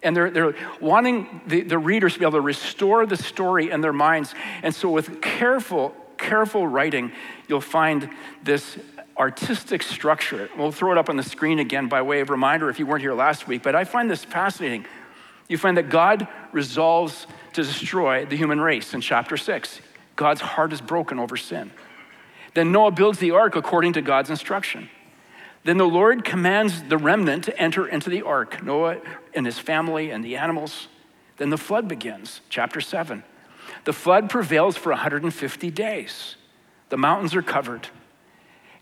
And 0.03 0.15
they're, 0.15 0.29
they're 0.29 0.55
wanting 0.79 1.41
the, 1.47 1.61
the 1.61 1.79
readers 1.79 2.13
to 2.13 2.19
be 2.19 2.25
able 2.25 2.33
to 2.33 2.41
restore 2.41 3.07
the 3.07 3.17
story 3.17 3.71
in 3.71 3.81
their 3.81 3.91
minds. 3.91 4.35
And 4.61 4.75
so, 4.75 4.87
with 4.87 5.19
careful, 5.19 5.95
careful 6.19 6.67
writing, 6.67 7.11
you'll 7.47 7.59
find 7.59 8.07
this 8.43 8.77
artistic 9.17 9.81
structure. 9.81 10.47
We'll 10.55 10.71
throw 10.71 10.91
it 10.91 10.99
up 10.99 11.09
on 11.09 11.17
the 11.17 11.23
screen 11.23 11.57
again 11.57 11.87
by 11.87 12.03
way 12.03 12.19
of 12.19 12.29
reminder 12.29 12.69
if 12.69 12.77
you 12.77 12.85
weren't 12.85 13.01
here 13.01 13.15
last 13.15 13.47
week. 13.47 13.63
But 13.63 13.73
I 13.73 13.83
find 13.83 14.11
this 14.11 14.23
fascinating 14.23 14.85
you 15.47 15.57
find 15.57 15.77
that 15.77 15.89
God 15.89 16.27
resolves 16.51 17.27
to 17.53 17.63
destroy 17.63 18.25
the 18.25 18.35
human 18.35 18.59
race 18.59 18.93
in 18.93 19.01
chapter 19.01 19.37
6. 19.37 19.79
God's 20.15 20.41
heart 20.41 20.73
is 20.73 20.81
broken 20.81 21.19
over 21.19 21.37
sin. 21.37 21.71
Then 22.53 22.71
Noah 22.71 22.91
builds 22.91 23.19
the 23.19 23.31
ark 23.31 23.55
according 23.55 23.93
to 23.93 24.01
God's 24.01 24.29
instruction. 24.29 24.89
Then 25.63 25.77
the 25.77 25.87
Lord 25.87 26.23
commands 26.25 26.83
the 26.83 26.97
remnant 26.97 27.45
to 27.45 27.57
enter 27.57 27.87
into 27.87 28.09
the 28.09 28.21
ark, 28.21 28.63
Noah 28.63 28.97
and 29.33 29.45
his 29.45 29.59
family 29.59 30.11
and 30.11 30.23
the 30.23 30.35
animals. 30.35 30.87
Then 31.37 31.49
the 31.49 31.57
flood 31.57 31.87
begins, 31.87 32.41
chapter 32.49 32.81
7. 32.81 33.23
The 33.85 33.93
flood 33.93 34.29
prevails 34.29 34.77
for 34.77 34.91
150 34.91 35.71
days. 35.71 36.35
The 36.89 36.97
mountains 36.97 37.33
are 37.33 37.41
covered. 37.41 37.87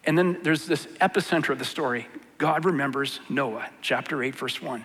And 0.04 0.18
then 0.18 0.40
there's 0.42 0.66
this 0.66 0.88
epicenter 1.00 1.50
of 1.50 1.60
the 1.60 1.66
story. 1.66 2.08
God 2.38 2.66
remembers 2.66 3.20
Noah, 3.30 3.70
chapter 3.82 4.22
8, 4.24 4.36
verse 4.36 4.62
1. 4.62 4.84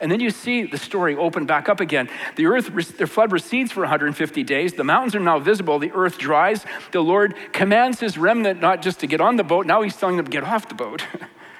And 0.00 0.12
then 0.12 0.20
you 0.20 0.30
see 0.30 0.62
the 0.62 0.78
story 0.78 1.16
open 1.16 1.44
back 1.44 1.68
up 1.68 1.80
again. 1.80 2.08
The 2.36 2.46
earth, 2.46 2.96
the 2.96 3.06
flood 3.06 3.32
recedes 3.32 3.72
for 3.72 3.80
150 3.80 4.44
days. 4.44 4.74
The 4.74 4.84
mountains 4.84 5.16
are 5.16 5.20
now 5.20 5.40
visible. 5.40 5.78
The 5.78 5.90
earth 5.92 6.18
dries. 6.18 6.64
The 6.92 7.00
Lord 7.00 7.34
commands 7.52 7.98
his 7.98 8.16
remnant 8.16 8.60
not 8.60 8.80
just 8.80 9.00
to 9.00 9.08
get 9.08 9.20
on 9.20 9.36
the 9.36 9.44
boat, 9.44 9.66
now 9.66 9.82
he's 9.82 9.96
telling 9.96 10.16
them 10.16 10.26
to 10.26 10.30
get 10.30 10.44
off 10.44 10.68
the 10.68 10.76
boat. 10.76 11.02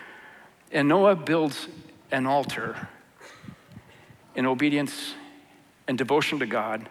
and 0.73 0.89
Noah 0.89 1.17
builds 1.17 1.69
an 2.13 2.27
altar 2.27 2.89
in 4.37 4.47
obedience 4.47 5.15
and 5.89 5.99
devotion 5.99 6.39
to 6.39 6.47
God. 6.47 6.89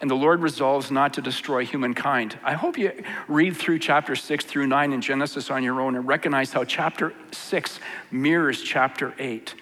and 0.00 0.10
the 0.10 0.14
Lord 0.14 0.40
resolves 0.40 0.90
not 0.90 1.14
to 1.14 1.22
destroy 1.22 1.64
humankind. 1.64 2.38
I 2.44 2.52
hope 2.52 2.76
you 2.76 2.92
read 3.26 3.56
through 3.56 3.78
chapter 3.78 4.14
6 4.14 4.44
through 4.44 4.66
9 4.66 4.92
in 4.92 5.00
Genesis 5.00 5.50
on 5.50 5.64
your 5.64 5.80
own 5.80 5.96
and 5.96 6.06
recognize 6.06 6.52
how 6.52 6.64
chapter 6.64 7.14
6 7.32 7.80
mirrors 8.10 8.62
chapter 8.62 9.14
8. 9.18 9.54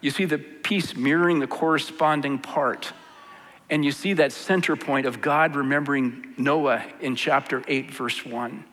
You 0.00 0.10
see 0.10 0.24
the 0.24 0.38
piece 0.38 0.96
mirroring 0.96 1.40
the 1.40 1.46
corresponding 1.46 2.38
part. 2.38 2.92
And 3.70 3.84
you 3.84 3.92
see 3.92 4.14
that 4.14 4.32
center 4.32 4.76
point 4.76 5.06
of 5.06 5.20
God 5.20 5.54
remembering 5.54 6.34
Noah 6.38 6.84
in 7.00 7.16
chapter 7.16 7.62
8, 7.66 7.90
verse 7.92 8.24
1. 8.24 8.64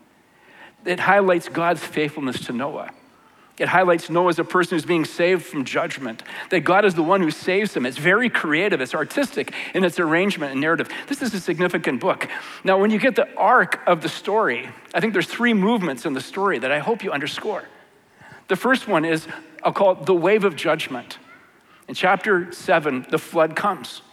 It 0.86 1.00
highlights 1.00 1.50
God's 1.50 1.84
faithfulness 1.84 2.46
to 2.46 2.54
Noah. 2.54 2.92
It 3.58 3.70
highlights 3.70 4.10
Noah 4.10 4.30
as 4.30 4.40
a 4.40 4.44
person 4.44 4.76
who's 4.76 4.86
being 4.86 5.06
saved 5.06 5.46
from 5.46 5.64
judgment, 5.64 6.24
that 6.50 6.62
God 6.62 6.84
is 6.84 6.94
the 6.94 7.04
one 7.04 7.22
who 7.22 7.32
saves 7.32 7.76
him. 7.76 7.86
It's 7.86 7.98
very 7.98 8.30
creative, 8.30 8.82
it's 8.82 8.94
artistic 8.94 9.54
in 9.74 9.86
its 9.86 9.98
arrangement 9.98 10.52
and 10.52 10.60
narrative. 10.60 10.90
This 11.08 11.22
is 11.22 11.34
a 11.34 11.40
significant 11.40 12.02
book. 12.02 12.28
Now, 12.66 12.78
when 12.80 12.92
you 12.92 13.00
get 13.00 13.16
the 13.16 13.34
arc 13.36 13.82
of 13.88 14.02
the 14.02 14.10
story, 14.10 14.70
I 14.94 15.00
think 15.00 15.14
there's 15.14 15.28
three 15.28 15.54
movements 15.54 16.06
in 16.06 16.14
the 16.14 16.22
story 16.22 16.60
that 16.60 16.72
I 16.72 16.80
hope 16.80 17.02
you 17.02 17.12
underscore. 17.12 17.64
The 18.50 18.58
first 18.58 18.90
one 18.90 19.06
is, 19.06 19.26
I'll 19.66 19.74
call 19.74 19.94
it 19.94 20.06
the 20.06 20.14
wave 20.14 20.46
of 20.46 20.56
judgment. 20.56 21.18
In 21.88 21.96
chapter 21.96 22.52
seven, 22.52 23.06
the 23.10 23.18
flood 23.18 23.56
comes. 23.56 24.04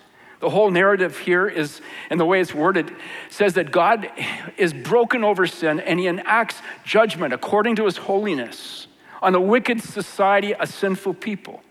The 0.41 0.51
whole 0.51 0.71
narrative 0.73 1.19
here 1.19 1.47
is, 1.47 1.81
and 2.11 2.19
the 2.19 2.25
way 2.25 2.41
it's 2.41 2.53
worded, 2.53 2.91
says 3.31 3.55
that 3.55 3.71
God 3.71 4.11
is 4.57 4.73
broken 4.73 5.23
over 5.23 5.47
sin 5.47 5.79
and 5.79 6.01
he 6.01 6.09
enacts 6.09 6.57
judgment 6.85 7.33
according 7.33 7.77
to 7.77 7.85
his 7.85 7.99
holiness 7.99 8.89
on 9.21 9.37
a 9.37 9.41
wicked 9.41 9.81
society, 9.81 10.53
a 10.59 10.67
sinful 10.67 11.15
people. 11.15 11.63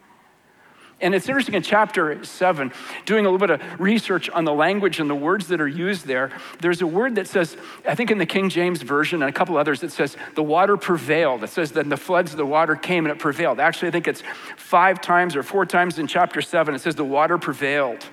And 1.01 1.15
it's 1.15 1.27
interesting 1.27 1.55
in 1.55 1.63
chapter 1.63 2.23
seven, 2.23 2.71
doing 3.05 3.25
a 3.25 3.29
little 3.29 3.45
bit 3.45 3.59
of 3.59 3.79
research 3.79 4.29
on 4.29 4.45
the 4.45 4.53
language 4.53 4.99
and 4.99 5.09
the 5.09 5.15
words 5.15 5.47
that 5.47 5.59
are 5.59 5.67
used 5.67 6.05
there. 6.05 6.31
There's 6.59 6.81
a 6.81 6.87
word 6.87 7.15
that 7.15 7.27
says, 7.27 7.57
I 7.87 7.95
think 7.95 8.11
in 8.11 8.19
the 8.19 8.25
King 8.25 8.49
James 8.49 8.83
Version 8.83 9.23
and 9.23 9.29
a 9.29 9.33
couple 9.33 9.57
others, 9.57 9.81
it 9.81 9.91
says, 9.91 10.15
the 10.35 10.43
water 10.43 10.77
prevailed. 10.77 11.43
It 11.43 11.49
says 11.49 11.71
that 11.71 11.89
the 11.89 11.97
floods, 11.97 12.31
of 12.31 12.37
the 12.37 12.45
water 12.45 12.75
came 12.75 13.05
and 13.05 13.11
it 13.11 13.19
prevailed. 13.19 13.59
Actually, 13.59 13.87
I 13.87 13.91
think 13.91 14.07
it's 14.07 14.21
five 14.57 15.01
times 15.01 15.35
or 15.35 15.41
four 15.41 15.65
times 15.65 15.97
in 15.97 16.05
chapter 16.05 16.41
seven, 16.41 16.75
it 16.75 16.81
says 16.81 16.95
the 16.95 17.03
water 17.03 17.37
prevailed. 17.39 18.05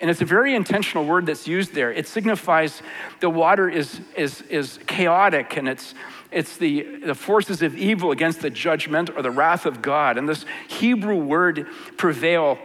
And 0.00 0.10
it's 0.10 0.20
a 0.20 0.26
very 0.26 0.54
intentional 0.54 1.06
word 1.06 1.24
that's 1.24 1.48
used 1.48 1.72
there. 1.72 1.90
It 1.90 2.06
signifies 2.06 2.82
the 3.20 3.30
water 3.30 3.68
is, 3.70 4.00
is, 4.16 4.42
is 4.42 4.78
chaotic 4.86 5.56
and 5.56 5.68
it's, 5.68 5.94
it's 6.34 6.56
the, 6.56 6.82
the 7.04 7.14
forces 7.14 7.62
of 7.62 7.76
evil 7.76 8.10
against 8.10 8.42
the 8.42 8.50
judgment 8.50 9.08
or 9.10 9.22
the 9.22 9.30
wrath 9.30 9.66
of 9.66 9.80
God. 9.80 10.18
And 10.18 10.28
this 10.28 10.44
Hebrew 10.68 11.16
word 11.16 11.66
prevail, 11.96 12.58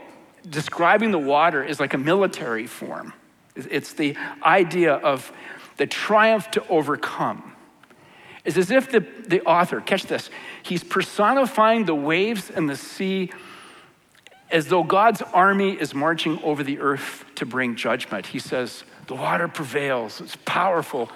describing 0.50 1.12
the 1.12 1.20
water, 1.20 1.64
is 1.64 1.80
like 1.80 1.94
a 1.94 1.98
military 1.98 2.66
form. 2.66 3.14
It's 3.56 3.94
the 3.94 4.18
idea 4.44 4.94
of 4.96 5.32
the 5.78 5.86
triumph 5.86 6.50
to 6.52 6.68
overcome. 6.68 7.54
It's 8.44 8.58
as 8.58 8.72
if 8.72 8.92
the, 8.92 9.06
the 9.28 9.42
author, 9.44 9.82
catch 9.82 10.04
this, 10.04 10.30
he's 10.64 10.84
personifying 10.84 11.86
the 11.86 11.96
waves 11.96 12.50
and 12.50 12.68
the 12.68 12.76
sea 12.76 13.32
as 14.50 14.68
though 14.68 14.84
God's 14.84 15.22
army 15.22 15.74
is 15.74 15.94
marching 15.94 16.42
over 16.42 16.64
the 16.64 16.80
earth 16.80 17.24
to 17.36 17.46
bring 17.46 17.76
judgment. 17.76 18.26
He 18.28 18.40
says, 18.40 18.84
The 19.08 19.16
water 19.16 19.48
prevails, 19.48 20.22
it's 20.22 20.38
powerful. 20.46 21.12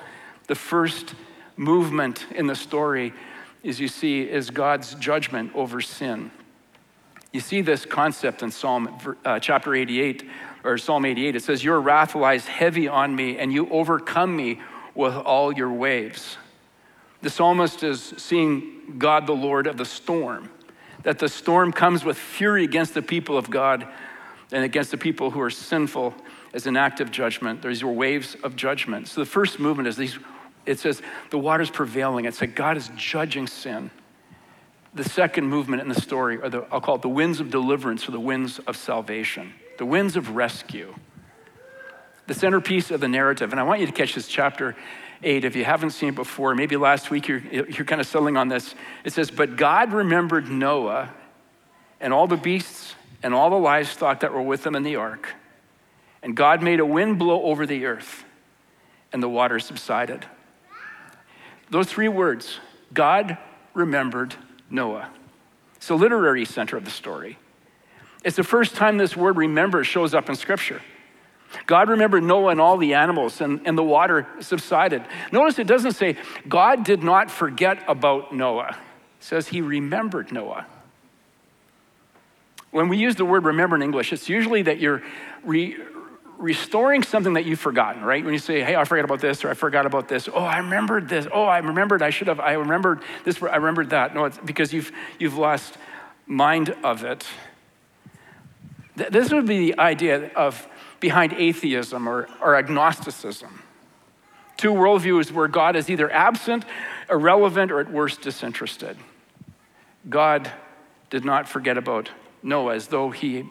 The 0.47 0.55
first 0.55 1.15
movement 1.55 2.25
in 2.35 2.47
the 2.47 2.55
story, 2.55 3.13
as 3.63 3.79
you 3.79 3.87
see, 3.87 4.21
is 4.21 4.49
God's 4.49 4.95
judgment 4.95 5.51
over 5.55 5.81
sin. 5.81 6.31
You 7.31 7.39
see 7.39 7.61
this 7.61 7.85
concept 7.85 8.43
in 8.43 8.51
Psalm 8.51 9.17
uh, 9.25 9.39
chapter 9.39 9.73
88 9.73 10.29
or 10.63 10.77
Psalm 10.77 11.05
88. 11.05 11.35
It 11.35 11.43
says, 11.43 11.63
Your 11.63 11.81
wrath 11.81 12.15
lies 12.15 12.45
heavy 12.45 12.87
on 12.87 13.15
me, 13.15 13.37
and 13.37 13.51
you 13.51 13.69
overcome 13.69 14.35
me 14.35 14.61
with 14.93 15.15
all 15.15 15.51
your 15.51 15.71
waves. 15.71 16.37
The 17.21 17.29
psalmist 17.29 17.83
is 17.83 18.13
seeing 18.17 18.95
God, 18.97 19.25
the 19.27 19.33
Lord 19.33 19.65
of 19.65 19.77
the 19.77 19.85
storm, 19.85 20.49
that 21.03 21.19
the 21.19 21.29
storm 21.29 21.71
comes 21.71 22.03
with 22.03 22.17
fury 22.17 22.63
against 22.63 22.93
the 22.93 23.01
people 23.01 23.37
of 23.37 23.49
God 23.49 23.87
and 24.51 24.63
against 24.63 24.91
the 24.91 24.97
people 24.97 25.31
who 25.31 25.41
are 25.41 25.49
sinful 25.49 26.13
as 26.53 26.67
an 26.67 26.77
act 26.77 26.99
of 26.99 27.11
judgment. 27.11 27.61
There's 27.61 27.81
your 27.81 27.93
waves 27.93 28.35
of 28.43 28.55
judgment. 28.55 29.07
So 29.07 29.21
the 29.21 29.25
first 29.25 29.59
movement 29.59 29.87
is 29.87 29.97
these 29.97 30.19
it 30.65 30.79
says 30.79 31.01
the 31.29 31.37
water's 31.37 31.69
prevailing. 31.69 32.25
It's 32.25 32.41
like 32.41 32.55
God 32.55 32.77
is 32.77 32.89
judging 32.95 33.47
sin. 33.47 33.91
The 34.93 35.03
second 35.03 35.47
movement 35.47 35.81
in 35.81 35.89
the 35.89 35.99
story 35.99 36.39
are 36.41 36.49
the, 36.49 36.65
I'll 36.71 36.81
call 36.81 36.95
it 36.95 37.01
the 37.01 37.09
winds 37.09 37.39
of 37.39 37.49
deliverance 37.49 38.07
or 38.07 38.11
the 38.11 38.19
winds 38.19 38.59
of 38.59 38.77
salvation, 38.77 39.53
the 39.77 39.85
winds 39.85 40.15
of 40.15 40.35
rescue. 40.35 40.93
The 42.25 42.33
centerpiece 42.33 42.89
of 42.89 43.01
the 43.01 43.09
narrative, 43.09 43.51
and 43.51 43.59
I 43.59 43.63
want 43.63 43.81
you 43.81 43.85
to 43.85 43.91
catch 43.91 44.15
this 44.15 44.29
chapter 44.29 44.77
8 45.23 45.43
if 45.43 45.55
you 45.55 45.65
haven't 45.65 45.89
seen 45.89 46.09
it 46.09 46.15
before. 46.15 46.55
Maybe 46.55 46.77
last 46.77 47.11
week 47.11 47.27
you're, 47.27 47.39
you're 47.39 47.85
kind 47.85 47.99
of 47.99 48.07
settling 48.07 48.37
on 48.37 48.47
this. 48.47 48.75
It 49.03 49.11
says, 49.11 49.29
But 49.29 49.57
God 49.57 49.91
remembered 49.91 50.49
Noah 50.49 51.13
and 51.99 52.13
all 52.13 52.27
the 52.27 52.37
beasts 52.37 52.95
and 53.23 53.33
all 53.33 53.49
the 53.49 53.57
livestock 53.57 54.19
that 54.21 54.33
were 54.33 54.41
with 54.41 54.65
him 54.65 54.75
in 54.75 54.83
the 54.83 54.97
ark. 54.97 55.33
And 56.21 56.35
God 56.35 56.61
made 56.61 56.79
a 56.79 56.85
wind 56.85 57.19
blow 57.19 57.43
over 57.43 57.65
the 57.65 57.85
earth, 57.85 58.23
and 59.11 59.21
the 59.21 59.29
water 59.29 59.59
subsided. 59.59 60.25
Those 61.73 61.87
three 61.87 62.07
words 62.07 62.59
God 62.93 63.35
remembered 63.73 64.35
Noah. 64.69 65.09
It's 65.75 65.87
the 65.87 65.95
literary 65.95 66.45
center 66.45 66.77
of 66.77 66.85
the 66.85 66.91
story. 66.91 67.39
It's 68.23 68.35
the 68.35 68.43
first 68.43 68.75
time 68.75 68.99
this 68.99 69.17
word 69.17 69.37
remember 69.37 69.83
shows 69.83 70.13
up 70.13 70.29
in 70.29 70.35
Scripture. 70.35 70.83
God 71.65 71.89
remembered 71.89 72.21
Noah 72.21 72.51
and 72.51 72.61
all 72.61 72.77
the 72.77 72.93
animals, 72.93 73.41
and, 73.41 73.59
and 73.65 73.75
the 73.75 73.83
water 73.83 74.27
subsided. 74.39 75.03
Notice 75.31 75.57
it 75.57 75.65
doesn't 75.65 75.93
say 75.93 76.15
God 76.47 76.85
did 76.85 77.01
not 77.01 77.31
forget 77.31 77.83
about 77.87 78.35
Noah, 78.35 78.77
it 79.19 79.23
says 79.23 79.47
he 79.47 79.61
remembered 79.61 80.31
Noah. 80.31 80.67
When 82.69 82.87
we 82.87 82.97
use 82.97 83.15
the 83.15 83.25
word 83.25 83.45
remember 83.45 83.75
in 83.75 83.81
English, 83.81 84.13
it's 84.13 84.29
usually 84.29 84.61
that 84.61 84.77
you're 84.79 85.01
re- 85.43 85.77
restoring 86.43 87.03
something 87.03 87.33
that 87.33 87.45
you've 87.45 87.59
forgotten, 87.59 88.03
right? 88.03 88.21
When 88.21 88.33
you 88.33 88.39
say, 88.39 88.61
hey, 88.61 88.75
I 88.75 88.83
forgot 88.83 89.05
about 89.05 89.21
this 89.21 89.45
or 89.45 89.49
I 89.49 89.53
forgot 89.53 89.85
about 89.85 90.09
this. 90.09 90.27
Oh, 90.27 90.43
I 90.43 90.57
remembered 90.57 91.07
this. 91.07 91.25
Oh, 91.31 91.45
I 91.45 91.59
remembered 91.59 92.01
I 92.01 92.09
should 92.09 92.27
have, 92.27 92.41
I 92.41 92.51
remembered 92.53 93.01
this, 93.23 93.41
I 93.41 93.55
remembered 93.55 93.91
that. 93.91 94.13
No, 94.13 94.25
it's 94.25 94.37
because 94.39 94.73
you've, 94.73 94.91
you've 95.17 95.37
lost 95.37 95.77
mind 96.27 96.75
of 96.83 97.05
it. 97.05 97.25
This 98.95 99.31
would 99.31 99.47
be 99.47 99.71
the 99.71 99.79
idea 99.79 100.31
of 100.33 100.67
behind 100.99 101.31
atheism 101.31 102.09
or, 102.09 102.27
or 102.41 102.55
agnosticism. 102.55 103.63
Two 104.57 104.73
worldviews 104.73 105.31
where 105.31 105.47
God 105.47 105.77
is 105.77 105.89
either 105.89 106.11
absent, 106.11 106.65
irrelevant, 107.09 107.71
or 107.71 107.79
at 107.79 107.89
worst 107.89 108.19
disinterested. 108.19 108.97
God 110.09 110.51
did 111.09 111.23
not 111.23 111.47
forget 111.47 111.77
about 111.77 112.09
Noah 112.43 112.75
as 112.75 112.87
though 112.87 113.11
he 113.11 113.49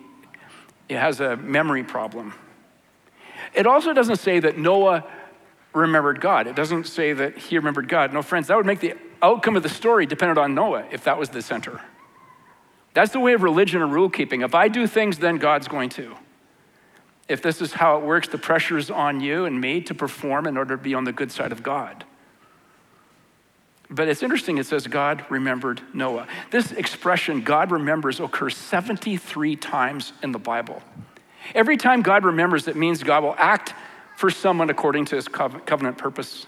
has 0.90 1.20
a 1.20 1.38
memory 1.38 1.84
problem. 1.84 2.34
It 3.54 3.66
also 3.66 3.92
doesn't 3.92 4.16
say 4.16 4.40
that 4.40 4.56
Noah 4.56 5.04
remembered 5.74 6.20
God. 6.20 6.46
It 6.46 6.56
doesn't 6.56 6.86
say 6.86 7.12
that 7.12 7.36
he 7.36 7.56
remembered 7.56 7.88
God. 7.88 8.12
No, 8.12 8.22
friends, 8.22 8.48
that 8.48 8.56
would 8.56 8.66
make 8.66 8.80
the 8.80 8.94
outcome 9.22 9.56
of 9.56 9.62
the 9.62 9.68
story 9.68 10.06
dependent 10.06 10.38
on 10.38 10.54
Noah 10.54 10.84
if 10.90 11.04
that 11.04 11.18
was 11.18 11.30
the 11.30 11.42
center. 11.42 11.80
That's 12.94 13.12
the 13.12 13.20
way 13.20 13.32
of 13.32 13.42
religion 13.42 13.80
and 13.82 13.92
rule 13.92 14.10
keeping. 14.10 14.42
If 14.42 14.54
I 14.54 14.68
do 14.68 14.86
things, 14.86 15.18
then 15.18 15.36
God's 15.36 15.68
going 15.68 15.88
to. 15.90 16.14
If 17.28 17.40
this 17.40 17.62
is 17.62 17.72
how 17.72 17.96
it 17.98 18.04
works, 18.04 18.28
the 18.28 18.38
pressure 18.38 18.76
is 18.76 18.90
on 18.90 19.20
you 19.20 19.46
and 19.46 19.60
me 19.60 19.80
to 19.82 19.94
perform 19.94 20.46
in 20.46 20.56
order 20.56 20.76
to 20.76 20.82
be 20.82 20.94
on 20.94 21.04
the 21.04 21.12
good 21.12 21.32
side 21.32 21.52
of 21.52 21.62
God. 21.62 22.04
But 23.88 24.08
it's 24.08 24.22
interesting, 24.22 24.58
it 24.58 24.66
says 24.66 24.86
God 24.86 25.24
remembered 25.28 25.80
Noah. 25.92 26.26
This 26.50 26.72
expression, 26.72 27.42
God 27.42 27.70
remembers, 27.70 28.20
occurs 28.20 28.56
73 28.56 29.56
times 29.56 30.12
in 30.22 30.32
the 30.32 30.38
Bible. 30.38 30.82
Every 31.54 31.76
time 31.76 32.02
God 32.02 32.24
remembers, 32.24 32.68
it 32.68 32.76
means 32.76 33.02
God 33.02 33.22
will 33.22 33.34
act 33.38 33.74
for 34.16 34.30
someone 34.30 34.70
according 34.70 35.06
to 35.06 35.16
his 35.16 35.28
covenant 35.28 35.98
purpose. 35.98 36.46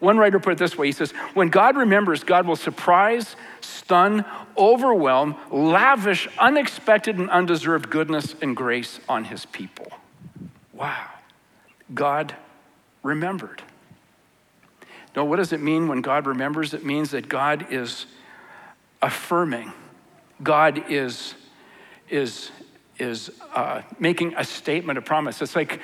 One 0.00 0.16
writer 0.16 0.40
put 0.40 0.54
it 0.54 0.58
this 0.58 0.76
way 0.78 0.86
he 0.86 0.92
says, 0.92 1.12
When 1.34 1.48
God 1.48 1.76
remembers, 1.76 2.24
God 2.24 2.46
will 2.46 2.56
surprise, 2.56 3.36
stun, 3.60 4.24
overwhelm, 4.56 5.36
lavish, 5.50 6.26
unexpected, 6.38 7.18
and 7.18 7.28
undeserved 7.30 7.90
goodness 7.90 8.34
and 8.40 8.56
grace 8.56 8.98
on 9.08 9.24
his 9.24 9.44
people. 9.46 9.92
Wow. 10.72 11.08
God 11.94 12.34
remembered. 13.02 13.62
Now, 15.14 15.24
what 15.24 15.36
does 15.36 15.52
it 15.52 15.60
mean 15.60 15.88
when 15.88 16.00
God 16.00 16.26
remembers? 16.26 16.72
It 16.72 16.84
means 16.84 17.10
that 17.10 17.28
God 17.28 17.66
is 17.70 18.06
affirming, 19.02 19.72
God 20.42 20.84
is, 20.90 21.34
is 22.08 22.50
is 23.00 23.30
uh, 23.54 23.82
making 23.98 24.34
a 24.36 24.44
statement, 24.44 24.98
a 24.98 25.02
promise. 25.02 25.40
It's 25.42 25.56
like, 25.56 25.80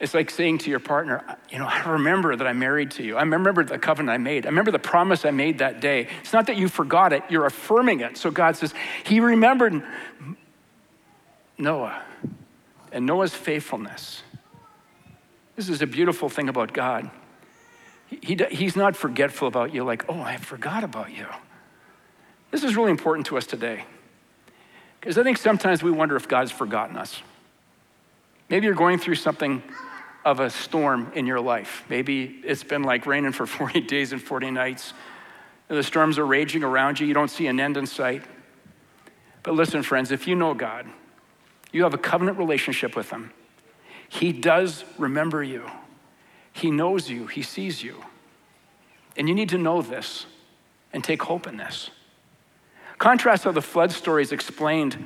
it's 0.00 0.14
like 0.14 0.30
saying 0.30 0.58
to 0.58 0.70
your 0.70 0.80
partner, 0.80 1.36
you 1.50 1.58
know, 1.58 1.66
I 1.66 1.82
remember 1.90 2.36
that 2.36 2.46
I'm 2.46 2.58
married 2.58 2.92
to 2.92 3.02
you. 3.02 3.16
I 3.16 3.22
remember 3.22 3.64
the 3.64 3.78
covenant 3.78 4.10
I 4.10 4.18
made. 4.18 4.46
I 4.46 4.50
remember 4.50 4.70
the 4.70 4.78
promise 4.78 5.24
I 5.24 5.30
made 5.30 5.58
that 5.58 5.80
day. 5.80 6.08
It's 6.20 6.32
not 6.32 6.46
that 6.46 6.56
you 6.56 6.68
forgot 6.68 7.12
it, 7.12 7.22
you're 7.28 7.46
affirming 7.46 8.00
it. 8.00 8.16
So 8.16 8.30
God 8.30 8.56
says, 8.56 8.74
He 9.04 9.20
remembered 9.20 9.82
Noah 11.56 12.02
and 12.92 13.06
Noah's 13.06 13.34
faithfulness. 13.34 14.22
This 15.56 15.68
is 15.68 15.82
a 15.82 15.86
beautiful 15.86 16.28
thing 16.28 16.48
about 16.48 16.72
God. 16.72 17.10
He, 18.06 18.18
he, 18.22 18.38
he's 18.50 18.76
not 18.76 18.94
forgetful 18.94 19.48
about 19.48 19.74
you, 19.74 19.84
like, 19.84 20.04
oh, 20.08 20.20
I 20.20 20.36
forgot 20.36 20.84
about 20.84 21.10
you. 21.10 21.26
This 22.50 22.62
is 22.62 22.76
really 22.76 22.92
important 22.92 23.26
to 23.26 23.36
us 23.36 23.46
today. 23.46 23.84
Because 25.00 25.18
I 25.18 25.22
think 25.22 25.38
sometimes 25.38 25.82
we 25.82 25.90
wonder 25.90 26.16
if 26.16 26.28
God's 26.28 26.50
forgotten 26.50 26.96
us. 26.96 27.22
Maybe 28.48 28.66
you're 28.66 28.74
going 28.74 28.98
through 28.98 29.16
something 29.16 29.62
of 30.24 30.40
a 30.40 30.50
storm 30.50 31.12
in 31.14 31.26
your 31.26 31.40
life. 31.40 31.84
Maybe 31.88 32.40
it's 32.44 32.64
been 32.64 32.82
like 32.82 33.06
raining 33.06 33.32
for 33.32 33.46
40 33.46 33.80
days 33.82 34.12
and 34.12 34.20
40 34.20 34.50
nights. 34.50 34.92
The 35.68 35.82
storms 35.82 36.18
are 36.18 36.26
raging 36.26 36.64
around 36.64 36.98
you. 36.98 37.06
You 37.06 37.14
don't 37.14 37.30
see 37.30 37.46
an 37.46 37.60
end 37.60 37.76
in 37.76 37.86
sight. 37.86 38.24
But 39.42 39.54
listen, 39.54 39.82
friends, 39.82 40.10
if 40.10 40.26
you 40.26 40.34
know 40.34 40.54
God, 40.54 40.86
you 41.72 41.82
have 41.84 41.94
a 41.94 41.98
covenant 41.98 42.38
relationship 42.38 42.96
with 42.96 43.10
Him. 43.10 43.32
He 44.08 44.32
does 44.32 44.84
remember 44.96 45.42
you, 45.42 45.64
He 46.52 46.70
knows 46.70 47.10
you, 47.10 47.26
He 47.26 47.42
sees 47.42 47.82
you. 47.82 48.04
And 49.16 49.28
you 49.28 49.34
need 49.34 49.48
to 49.50 49.58
know 49.58 49.82
this 49.82 50.26
and 50.92 51.02
take 51.02 51.22
hope 51.22 51.46
in 51.46 51.56
this. 51.56 51.90
Contrast 52.98 53.44
how 53.44 53.52
the 53.52 53.62
flood 53.62 53.92
story 53.92 54.22
is 54.22 54.32
explained 54.32 55.02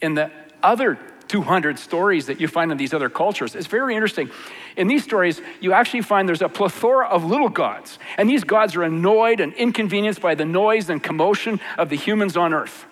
in 0.00 0.14
the 0.14 0.30
other 0.62 0.98
200 1.28 1.78
stories 1.78 2.26
that 2.26 2.40
you 2.40 2.48
find 2.48 2.70
in 2.70 2.78
these 2.78 2.94
other 2.94 3.08
cultures. 3.08 3.54
It's 3.54 3.66
very 3.66 3.94
interesting. 3.94 4.30
In 4.76 4.88
these 4.88 5.04
stories, 5.04 5.40
you 5.60 5.72
actually 5.72 6.02
find 6.02 6.28
there's 6.28 6.42
a 6.42 6.48
plethora 6.48 7.06
of 7.06 7.24
little 7.24 7.48
gods, 7.48 7.98
and 8.18 8.28
these 8.28 8.44
gods 8.44 8.76
are 8.76 8.82
annoyed 8.82 9.40
and 9.40 9.52
inconvenienced 9.54 10.20
by 10.20 10.34
the 10.34 10.44
noise 10.44 10.90
and 10.90 11.02
commotion 11.02 11.60
of 11.78 11.88
the 11.88 11.96
humans 11.96 12.36
on 12.36 12.52
earth. 12.52 12.86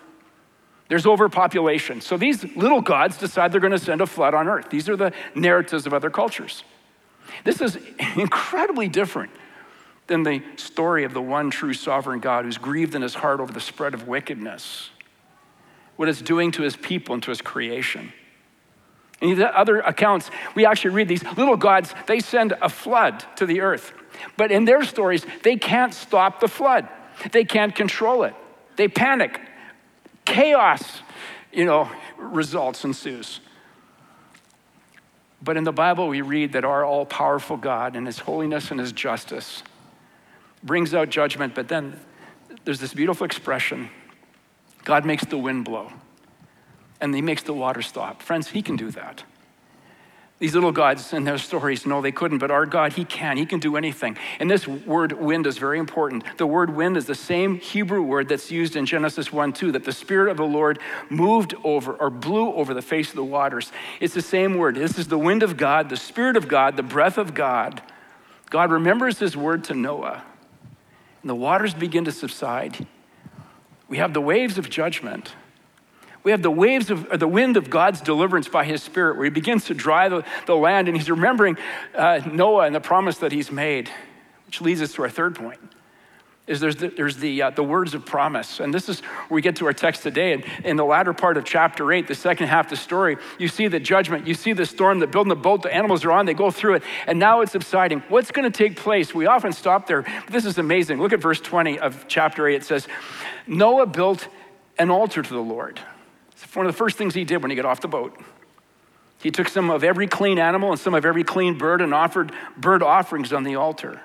There's 0.88 1.06
overpopulation. 1.06 2.00
So 2.00 2.16
these 2.16 2.44
little 2.56 2.82
gods 2.82 3.16
decide 3.16 3.52
they're 3.52 3.60
going 3.60 3.72
to 3.72 3.78
send 3.78 4.00
a 4.00 4.06
flood 4.06 4.34
on 4.34 4.46
earth. 4.48 4.68
These 4.68 4.88
are 4.88 4.96
the 4.96 5.12
narratives 5.34 5.86
of 5.86 5.94
other 5.94 6.10
cultures. 6.10 6.64
This 7.44 7.60
is 7.60 7.78
incredibly 8.16 8.88
different 8.88 9.30
than 10.12 10.22
the 10.24 10.42
story 10.56 11.04
of 11.04 11.14
the 11.14 11.22
one 11.22 11.50
true 11.50 11.72
sovereign 11.72 12.20
God 12.20 12.44
who's 12.44 12.58
grieved 12.58 12.94
in 12.94 13.00
his 13.00 13.14
heart 13.14 13.40
over 13.40 13.50
the 13.50 13.60
spread 13.60 13.94
of 13.94 14.06
wickedness, 14.06 14.90
what 15.96 16.06
it's 16.06 16.20
doing 16.20 16.52
to 16.52 16.62
his 16.62 16.76
people 16.76 17.14
and 17.14 17.22
to 17.22 17.30
his 17.30 17.40
creation. 17.40 18.12
In 19.22 19.38
the 19.38 19.58
other 19.58 19.80
accounts, 19.80 20.30
we 20.54 20.66
actually 20.66 20.90
read 20.90 21.08
these 21.08 21.24
little 21.36 21.56
gods, 21.56 21.94
they 22.06 22.20
send 22.20 22.52
a 22.60 22.68
flood 22.68 23.24
to 23.36 23.46
the 23.46 23.62
earth. 23.62 23.92
But 24.36 24.52
in 24.52 24.66
their 24.66 24.84
stories, 24.84 25.24
they 25.42 25.56
can't 25.56 25.94
stop 25.94 26.40
the 26.40 26.48
flood. 26.48 26.88
They 27.30 27.44
can't 27.44 27.74
control 27.74 28.24
it. 28.24 28.34
They 28.76 28.88
panic. 28.88 29.40
Chaos, 30.26 31.00
you 31.52 31.64
know, 31.64 31.90
results, 32.18 32.84
ensues. 32.84 33.40
But 35.40 35.56
in 35.56 35.64
the 35.64 35.72
Bible, 35.72 36.08
we 36.08 36.20
read 36.20 36.52
that 36.52 36.64
our 36.64 36.84
all 36.84 37.06
powerful 37.06 37.56
God 37.56 37.96
and 37.96 38.06
his 38.06 38.18
holiness 38.18 38.70
and 38.70 38.78
his 38.78 38.92
justice 38.92 39.62
brings 40.62 40.94
out 40.94 41.08
judgment, 41.08 41.54
but 41.54 41.68
then 41.68 41.98
there's 42.64 42.80
this 42.80 42.94
beautiful 42.94 43.24
expression 43.24 43.90
God 44.84 45.04
makes 45.04 45.24
the 45.24 45.38
wind 45.38 45.64
blow 45.64 45.92
and 47.00 47.14
he 47.14 47.20
makes 47.20 47.42
the 47.42 47.52
water 47.52 47.82
stop. 47.82 48.22
Friends, 48.22 48.48
he 48.48 48.62
can 48.62 48.76
do 48.76 48.90
that. 48.92 49.24
These 50.38 50.54
little 50.54 50.72
gods 50.72 51.12
in 51.12 51.22
their 51.22 51.38
stories, 51.38 51.86
no, 51.86 52.00
they 52.00 52.10
couldn't, 52.10 52.38
but 52.38 52.50
our 52.50 52.66
God, 52.66 52.94
He 52.94 53.04
can. 53.04 53.36
He 53.36 53.46
can 53.46 53.60
do 53.60 53.76
anything. 53.76 54.18
And 54.40 54.50
this 54.50 54.66
word 54.66 55.12
wind 55.12 55.46
is 55.46 55.56
very 55.56 55.78
important. 55.78 56.24
The 56.36 56.48
word 56.48 56.74
wind 56.74 56.96
is 56.96 57.06
the 57.06 57.14
same 57.14 57.60
Hebrew 57.60 58.02
word 58.02 58.28
that's 58.28 58.50
used 58.50 58.74
in 58.74 58.84
Genesis 58.84 59.32
1 59.32 59.52
2, 59.52 59.70
that 59.70 59.84
the 59.84 59.92
Spirit 59.92 60.32
of 60.32 60.38
the 60.38 60.44
Lord 60.44 60.80
moved 61.08 61.54
over 61.62 61.92
or 61.92 62.10
blew 62.10 62.52
over 62.54 62.74
the 62.74 62.82
face 62.82 63.10
of 63.10 63.14
the 63.14 63.24
waters. 63.24 63.70
It's 64.00 64.14
the 64.14 64.20
same 64.20 64.56
word. 64.56 64.74
This 64.74 64.98
is 64.98 65.06
the 65.06 65.16
wind 65.16 65.44
of 65.44 65.56
God, 65.56 65.88
the 65.88 65.96
Spirit 65.96 66.36
of 66.36 66.48
God, 66.48 66.76
the 66.76 66.82
breath 66.82 67.18
of 67.18 67.34
God. 67.34 67.80
God 68.50 68.72
remembers 68.72 69.20
His 69.20 69.36
word 69.36 69.62
to 69.64 69.74
Noah 69.74 70.24
and 71.22 71.30
the 71.30 71.34
waters 71.34 71.72
begin 71.72 72.04
to 72.04 72.12
subside, 72.12 72.86
we 73.88 73.98
have 73.98 74.12
the 74.12 74.20
waves 74.20 74.58
of 74.58 74.68
judgment. 74.68 75.34
We 76.24 76.30
have 76.30 76.42
the 76.42 76.50
waves 76.50 76.90
of 76.90 77.18
the 77.18 77.26
wind 77.26 77.56
of 77.56 77.70
God's 77.70 78.00
deliverance 78.00 78.48
by 78.48 78.64
his 78.64 78.82
spirit, 78.82 79.16
where 79.16 79.24
he 79.24 79.30
begins 79.30 79.64
to 79.66 79.74
dry 79.74 80.08
the, 80.08 80.24
the 80.46 80.54
land 80.54 80.88
and 80.88 80.96
he's 80.96 81.10
remembering 81.10 81.56
uh, 81.94 82.20
Noah 82.30 82.66
and 82.66 82.74
the 82.74 82.80
promise 82.80 83.18
that 83.18 83.32
he's 83.32 83.50
made, 83.50 83.90
which 84.46 84.60
leads 84.60 84.80
us 84.80 84.92
to 84.94 85.02
our 85.02 85.10
third 85.10 85.34
point 85.34 85.58
is 86.46 86.58
there's 86.58 86.76
the, 86.76 86.88
there's 86.88 87.16
the, 87.18 87.42
uh, 87.42 87.50
the 87.50 87.62
words 87.62 87.94
of 87.94 88.04
promise. 88.04 88.58
And 88.58 88.74
this 88.74 88.88
is 88.88 89.00
where 89.00 89.36
we 89.36 89.42
get 89.42 89.56
to 89.56 89.66
our 89.66 89.72
text 89.72 90.02
today. 90.02 90.32
And 90.32 90.44
in 90.64 90.76
the 90.76 90.84
latter 90.84 91.12
part 91.12 91.36
of 91.36 91.44
chapter 91.44 91.92
8, 91.92 92.08
the 92.08 92.16
second 92.16 92.48
half 92.48 92.66
of 92.66 92.70
the 92.70 92.76
story, 92.76 93.16
you 93.38 93.46
see 93.46 93.68
the 93.68 93.78
judgment, 93.78 94.26
you 94.26 94.34
see 94.34 94.52
the 94.52 94.66
storm, 94.66 94.98
the 94.98 95.06
building 95.06 95.28
the 95.28 95.36
boat, 95.36 95.62
the 95.62 95.72
animals 95.72 96.04
are 96.04 96.10
on, 96.10 96.26
they 96.26 96.34
go 96.34 96.50
through 96.50 96.74
it, 96.74 96.82
and 97.06 97.18
now 97.18 97.42
it's 97.42 97.52
subsiding. 97.52 98.00
What's 98.08 98.32
going 98.32 98.50
to 98.50 98.56
take 98.56 98.76
place? 98.76 99.14
We 99.14 99.26
often 99.26 99.52
stop 99.52 99.86
there, 99.86 100.02
but 100.02 100.32
this 100.32 100.44
is 100.44 100.58
amazing. 100.58 100.98
Look 100.98 101.12
at 101.12 101.20
verse 101.20 101.40
20 101.40 101.78
of 101.78 102.06
chapter 102.08 102.48
8. 102.48 102.56
It 102.56 102.64
says, 102.64 102.88
Noah 103.46 103.86
built 103.86 104.26
an 104.78 104.90
altar 104.90 105.22
to 105.22 105.32
the 105.32 105.40
Lord. 105.40 105.80
It's 106.32 106.56
one 106.56 106.66
of 106.66 106.72
the 106.72 106.76
first 106.76 106.98
things 106.98 107.14
he 107.14 107.24
did 107.24 107.40
when 107.42 107.50
he 107.50 107.56
got 107.56 107.66
off 107.66 107.80
the 107.80 107.88
boat. 107.88 108.18
He 109.22 109.30
took 109.30 109.48
some 109.48 109.70
of 109.70 109.84
every 109.84 110.08
clean 110.08 110.40
animal 110.40 110.72
and 110.72 110.80
some 110.80 110.94
of 110.94 111.04
every 111.04 111.22
clean 111.22 111.56
bird 111.56 111.80
and 111.80 111.94
offered 111.94 112.32
bird 112.56 112.82
offerings 112.82 113.32
on 113.32 113.44
the 113.44 113.54
altar. 113.54 114.00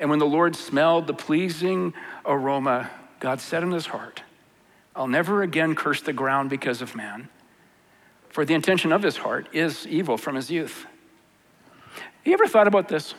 And 0.00 0.08
when 0.08 0.18
the 0.18 0.26
Lord 0.26 0.56
smelled 0.56 1.06
the 1.06 1.14
pleasing 1.14 1.92
aroma, 2.24 2.90
God 3.20 3.40
said 3.40 3.62
in 3.62 3.70
his 3.70 3.86
heart, 3.86 4.22
I'll 4.96 5.06
never 5.06 5.42
again 5.42 5.74
curse 5.74 6.00
the 6.00 6.14
ground 6.14 6.48
because 6.48 6.80
of 6.82 6.96
man, 6.96 7.28
for 8.30 8.46
the 8.46 8.54
intention 8.54 8.92
of 8.92 9.02
his 9.02 9.18
heart 9.18 9.48
is 9.52 9.86
evil 9.86 10.16
from 10.16 10.36
his 10.36 10.50
youth. 10.50 10.86
You 12.24 12.32
ever 12.32 12.46
thought 12.46 12.66
about 12.66 12.88
this? 12.88 13.14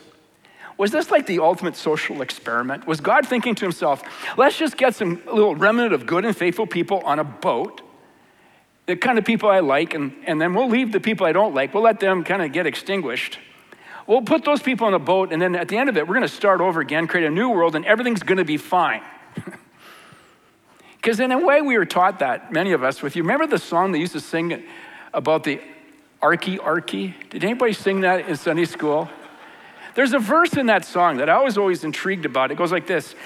Was 0.76 0.90
this 0.90 1.10
like 1.10 1.26
the 1.26 1.38
ultimate 1.38 1.76
social 1.76 2.20
experiment? 2.20 2.86
Was 2.86 3.00
God 3.00 3.28
thinking 3.28 3.54
to 3.54 3.64
himself, 3.64 4.02
let's 4.36 4.58
just 4.58 4.76
get 4.76 4.94
some 4.96 5.22
little 5.26 5.54
remnant 5.54 5.92
of 5.92 6.06
good 6.06 6.24
and 6.24 6.36
faithful 6.36 6.66
people 6.66 6.98
on 7.04 7.20
a 7.20 7.24
boat, 7.24 7.80
the 8.86 8.96
kind 8.96 9.18
of 9.18 9.24
people 9.24 9.48
I 9.48 9.60
like, 9.60 9.94
and, 9.94 10.12
and 10.26 10.40
then 10.40 10.54
we'll 10.54 10.68
leave 10.68 10.90
the 10.90 11.00
people 11.00 11.26
I 11.26 11.32
don't 11.32 11.54
like, 11.54 11.74
we'll 11.74 11.84
let 11.84 12.00
them 12.00 12.24
kind 12.24 12.42
of 12.42 12.52
get 12.52 12.66
extinguished. 12.66 13.38
We'll 14.12 14.20
put 14.20 14.44
those 14.44 14.60
people 14.60 14.86
on 14.86 14.92
a 14.92 14.98
boat, 14.98 15.32
and 15.32 15.40
then 15.40 15.56
at 15.56 15.68
the 15.68 15.78
end 15.78 15.88
of 15.88 15.96
it, 15.96 16.06
we're 16.06 16.12
going 16.14 16.28
to 16.28 16.34
start 16.34 16.60
over 16.60 16.82
again, 16.82 17.06
create 17.06 17.26
a 17.26 17.30
new 17.30 17.48
world, 17.48 17.74
and 17.74 17.82
everything's 17.86 18.22
going 18.22 18.36
to 18.36 18.44
be 18.44 18.58
fine. 18.58 19.02
Because 20.96 21.18
in 21.18 21.32
a 21.32 21.38
way, 21.44 21.60
we 21.62 21.76
were 21.76 21.84
taught 21.84 22.20
that, 22.20 22.52
many 22.52 22.70
of 22.70 22.84
us. 22.84 23.02
With 23.02 23.16
you 23.16 23.24
remember 23.24 23.48
the 23.48 23.58
song 23.58 23.90
they 23.90 23.98
used 23.98 24.12
to 24.12 24.20
sing 24.20 24.62
about 25.12 25.42
the 25.42 25.60
Arky 26.22 26.58
Arky? 26.58 27.14
Did 27.28 27.42
anybody 27.42 27.72
sing 27.72 28.02
that 28.02 28.28
in 28.28 28.36
Sunday 28.36 28.66
school? 28.66 29.08
There's 29.96 30.12
a 30.12 30.20
verse 30.20 30.52
in 30.56 30.66
that 30.66 30.84
song 30.84 31.16
that 31.16 31.28
I 31.28 31.42
was 31.42 31.58
always 31.58 31.82
intrigued 31.82 32.24
about. 32.24 32.52
It 32.52 32.56
goes 32.56 32.70
like 32.70 32.86
this 32.86 33.16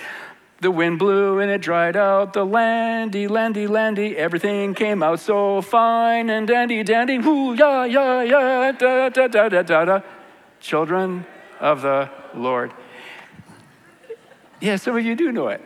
The 0.62 0.70
wind 0.70 0.98
blew 0.98 1.40
and 1.40 1.50
it 1.50 1.60
dried 1.60 1.98
out 1.98 2.32
the 2.32 2.46
landy, 2.46 3.28
landy, 3.28 3.66
landy. 3.66 4.16
Everything 4.16 4.72
came 4.72 5.02
out 5.02 5.20
so 5.20 5.60
fine 5.60 6.30
and 6.30 6.48
dandy, 6.48 6.82
dandy. 6.82 7.18
Whoo, 7.18 7.52
ya, 7.52 7.84
ya, 7.84 8.20
ya, 8.20 8.72
da, 8.72 9.10
da, 9.10 9.28
da, 9.28 9.48
da, 9.50 9.62
da, 9.62 9.84
da 9.84 10.00
children 10.60 11.26
of 11.60 11.82
the 11.82 12.10
Lord. 12.34 12.72
Yeah, 14.60 14.76
some 14.76 14.96
of 14.96 15.04
you 15.04 15.14
do 15.14 15.32
know 15.32 15.48
it. 15.48 15.60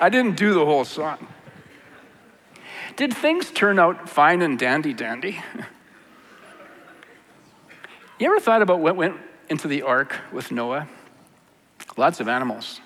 I 0.00 0.08
didn't 0.08 0.36
do 0.36 0.54
the 0.54 0.64
whole 0.64 0.84
song. 0.84 1.28
Did 2.96 3.14
things 3.14 3.50
turn 3.50 3.78
out 3.78 4.08
fine 4.08 4.42
and 4.42 4.58
dandy 4.58 4.92
dandy? 4.92 5.40
you 8.18 8.26
ever 8.26 8.40
thought 8.40 8.62
about 8.62 8.80
what 8.80 8.96
went 8.96 9.16
into 9.48 9.68
the 9.68 9.82
ark 9.82 10.18
with 10.32 10.50
Noah? 10.50 10.88
Lots 11.96 12.20
of 12.20 12.28
animals. 12.28 12.80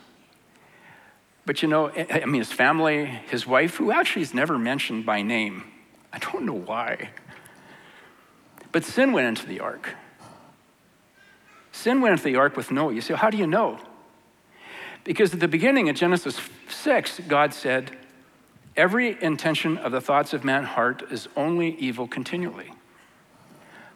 But 1.46 1.62
you 1.62 1.68
know, 1.68 1.90
I 1.90 2.24
mean, 2.24 2.40
his 2.40 2.52
family, 2.52 3.04
his 3.04 3.46
wife, 3.46 3.76
who 3.76 3.92
actually 3.92 4.22
is 4.22 4.32
never 4.32 4.58
mentioned 4.58 5.04
by 5.04 5.22
name. 5.22 5.64
I 6.12 6.18
don't 6.18 6.46
know 6.46 6.54
why. 6.54 7.10
But 8.72 8.84
sin 8.84 9.12
went 9.12 9.26
into 9.26 9.46
the 9.46 9.60
ark. 9.60 9.94
Sin 11.74 12.00
went 12.00 12.12
into 12.12 12.22
the 12.22 12.36
ark 12.36 12.56
with 12.56 12.70
Noah. 12.70 12.94
You 12.94 13.00
say, 13.00 13.14
how 13.14 13.30
do 13.30 13.36
you 13.36 13.48
know? 13.48 13.80
Because 15.02 15.34
at 15.34 15.40
the 15.40 15.48
beginning 15.48 15.88
of 15.88 15.96
Genesis 15.96 16.40
6, 16.68 17.20
God 17.26 17.52
said, 17.52 17.96
Every 18.76 19.20
intention 19.20 19.76
of 19.78 19.90
the 19.90 20.00
thoughts 20.00 20.32
of 20.32 20.44
man's 20.44 20.68
heart 20.68 21.02
is 21.10 21.28
only 21.36 21.74
evil 21.74 22.06
continually. 22.06 22.70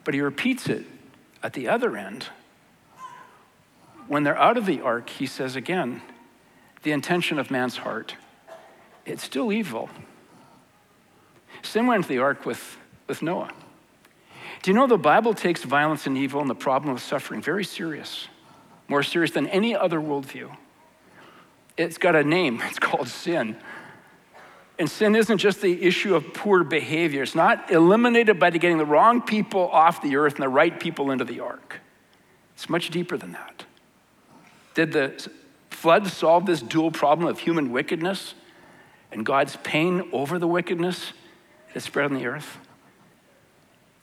But 0.02 0.12
he 0.12 0.20
repeats 0.20 0.68
it 0.68 0.86
at 1.40 1.52
the 1.52 1.68
other 1.68 1.96
end. 1.96 2.26
When 4.08 4.24
they're 4.24 4.36
out 4.36 4.56
of 4.56 4.66
the 4.66 4.80
ark, 4.80 5.08
he 5.08 5.26
says 5.26 5.54
again, 5.54 6.02
the 6.82 6.90
intention 6.90 7.38
of 7.38 7.48
man's 7.48 7.76
heart, 7.76 8.16
it's 9.06 9.22
still 9.22 9.52
evil. 9.52 9.88
Sin 11.62 11.86
went 11.86 11.98
into 11.98 12.08
the 12.08 12.18
ark 12.18 12.44
with, 12.44 12.76
with 13.06 13.22
Noah. 13.22 13.52
Do 14.62 14.70
you 14.70 14.74
know 14.74 14.86
the 14.86 14.98
Bible 14.98 15.34
takes 15.34 15.62
violence 15.62 16.06
and 16.06 16.16
evil 16.16 16.40
and 16.40 16.50
the 16.50 16.54
problem 16.54 16.92
of 16.92 17.00
suffering 17.00 17.40
very 17.40 17.64
serious, 17.64 18.28
more 18.88 19.02
serious 19.02 19.30
than 19.30 19.46
any 19.48 19.74
other 19.74 20.00
worldview? 20.00 20.56
It's 21.76 21.98
got 21.98 22.16
a 22.16 22.24
name, 22.24 22.60
it's 22.64 22.78
called 22.78 23.08
sin. 23.08 23.56
And 24.78 24.88
sin 24.88 25.16
isn't 25.16 25.38
just 25.38 25.60
the 25.60 25.82
issue 25.82 26.14
of 26.14 26.32
poor 26.34 26.62
behavior. 26.62 27.22
It's 27.22 27.34
not 27.34 27.70
eliminated 27.70 28.38
by 28.38 28.50
getting 28.50 28.78
the 28.78 28.86
wrong 28.86 29.22
people 29.22 29.68
off 29.68 30.02
the 30.02 30.16
earth 30.16 30.34
and 30.34 30.42
the 30.42 30.48
right 30.48 30.78
people 30.78 31.10
into 31.10 31.24
the 31.24 31.40
ark. 31.40 31.80
It's 32.54 32.68
much 32.68 32.90
deeper 32.90 33.16
than 33.16 33.32
that. 33.32 33.64
Did 34.74 34.92
the 34.92 35.30
flood 35.70 36.06
solve 36.06 36.46
this 36.46 36.60
dual 36.62 36.92
problem 36.92 37.28
of 37.28 37.40
human 37.40 37.72
wickedness 37.72 38.34
and 39.10 39.26
God's 39.26 39.56
pain 39.56 40.08
over 40.12 40.38
the 40.38 40.46
wickedness 40.46 41.12
that 41.74 41.80
spread 41.80 42.06
on 42.06 42.14
the 42.14 42.26
earth? 42.26 42.58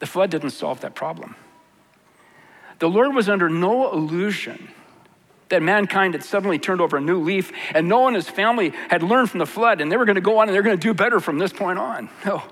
The 0.06 0.12
flood 0.12 0.30
didn't 0.30 0.52
solve 0.52 0.82
that 0.82 0.94
problem. 0.94 1.36
The 2.78 2.88
Lord 2.88 3.16
was 3.16 3.28
under 3.28 3.50
no 3.50 3.92
illusion 3.92 4.70
that 5.50 5.64
mankind 5.64 6.14
had 6.14 6.24
suddenly 6.24 6.60
turned 6.60 6.80
over 6.80 6.98
a 6.98 7.02
new 7.02 7.24
leaf 7.24 7.52
and 7.74 7.90
Noah 7.90 8.10
and 8.10 8.16
his 8.16 8.30
family 8.30 8.70
had 8.92 9.02
learned 9.02 9.32
from 9.32 9.40
the 9.40 9.48
flood 9.48 9.82
and 9.82 9.92
they 9.92 9.98
were 9.98 10.06
going 10.06 10.14
to 10.14 10.22
go 10.22 10.38
on 10.38 10.48
and 10.48 10.54
they're 10.54 10.62
going 10.62 10.78
to 10.78 10.88
do 10.88 10.94
better 10.94 11.20
from 11.20 11.40
this 11.40 11.52
point 11.52 11.80
on. 11.80 12.12
No. 12.24 12.44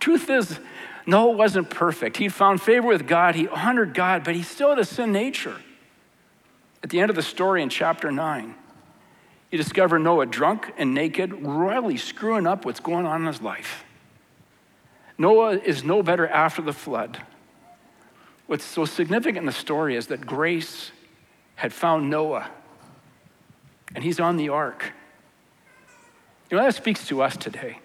Truth 0.00 0.28
is, 0.28 0.60
Noah 1.06 1.30
wasn't 1.30 1.70
perfect. 1.70 2.18
He 2.18 2.28
found 2.28 2.60
favor 2.60 2.86
with 2.86 3.06
God, 3.06 3.34
he 3.34 3.48
honored 3.48 3.94
God, 3.94 4.22
but 4.22 4.34
he 4.34 4.42
still 4.42 4.68
had 4.68 4.78
a 4.78 4.84
sin 4.84 5.10
nature. 5.10 5.56
At 6.82 6.90
the 6.90 7.00
end 7.00 7.08
of 7.08 7.16
the 7.16 7.22
story 7.22 7.62
in 7.62 7.70
chapter 7.70 8.12
9, 8.12 8.54
you 9.50 9.56
discover 9.56 9.98
Noah 9.98 10.26
drunk 10.26 10.74
and 10.76 10.92
naked, 10.92 11.32
royally 11.32 11.96
screwing 11.96 12.46
up 12.46 12.66
what's 12.66 12.80
going 12.80 13.06
on 13.06 13.22
in 13.22 13.26
his 13.28 13.40
life. 13.40 13.86
Noah 15.18 15.58
is 15.58 15.82
no 15.82 16.02
better 16.02 16.26
after 16.28 16.62
the 16.62 16.72
flood. 16.72 17.20
What's 18.46 18.64
so 18.64 18.84
significant 18.84 19.38
in 19.38 19.46
the 19.46 19.52
story 19.52 19.96
is 19.96 20.06
that 20.06 20.24
grace 20.24 20.92
had 21.56 21.72
found 21.72 22.08
Noah, 22.08 22.48
and 23.94 24.04
he's 24.04 24.20
on 24.20 24.36
the 24.36 24.48
ark. 24.48 24.92
You 26.50 26.56
know, 26.56 26.62
that 26.62 26.74
speaks 26.74 27.06
to 27.08 27.20
us 27.20 27.36
today. 27.36 27.80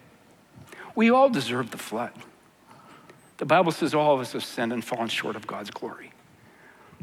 We 0.96 1.10
all 1.10 1.30
deserve 1.30 1.72
the 1.72 1.78
flood. 1.78 2.12
The 3.38 3.46
Bible 3.46 3.72
says 3.72 3.94
all 3.94 4.14
of 4.14 4.22
us 4.22 4.34
have 4.34 4.46
sinned 4.46 4.72
and 4.72 4.86
fallen 4.86 5.10
short 5.10 5.36
of 5.36 5.48
God's 5.48 5.72
glory. 5.72 6.14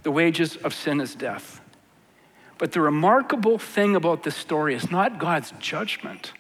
The 0.04 0.12
wages 0.12 0.56
of 0.56 0.72
sin 0.72 1.00
is 1.00 1.14
death. 1.14 1.60
But 2.56 2.72
the 2.72 2.80
remarkable 2.80 3.58
thing 3.58 3.96
about 3.96 4.22
this 4.22 4.36
story 4.36 4.74
is 4.74 4.90
not 4.90 5.18
God's 5.18 5.52
judgment, 5.58 6.32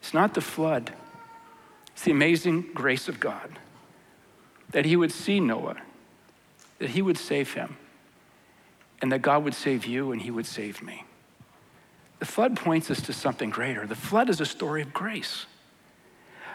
it's 0.00 0.14
not 0.14 0.34
the 0.34 0.40
flood, 0.40 0.92
it's 1.96 2.04
the 2.04 2.10
amazing 2.10 2.60
grace 2.74 3.08
of 3.08 3.18
God 3.18 3.58
that 4.72 4.84
He 4.84 4.96
would 4.96 5.10
see 5.10 5.40
Noah, 5.40 5.76
that 6.78 6.90
He 6.90 7.00
would 7.00 7.16
save 7.16 7.54
him, 7.54 7.78
and 9.00 9.10
that 9.12 9.22
God 9.22 9.44
would 9.44 9.54
save 9.54 9.86
you 9.86 10.12
and 10.12 10.20
He 10.20 10.30
would 10.30 10.44
save 10.44 10.82
me. 10.82 11.04
The 12.18 12.26
flood 12.26 12.54
points 12.54 12.90
us 12.90 13.00
to 13.00 13.14
something 13.14 13.48
greater. 13.48 13.86
The 13.86 13.94
flood 13.94 14.28
is 14.28 14.42
a 14.42 14.44
story 14.44 14.82
of 14.82 14.92
grace. 14.92 15.46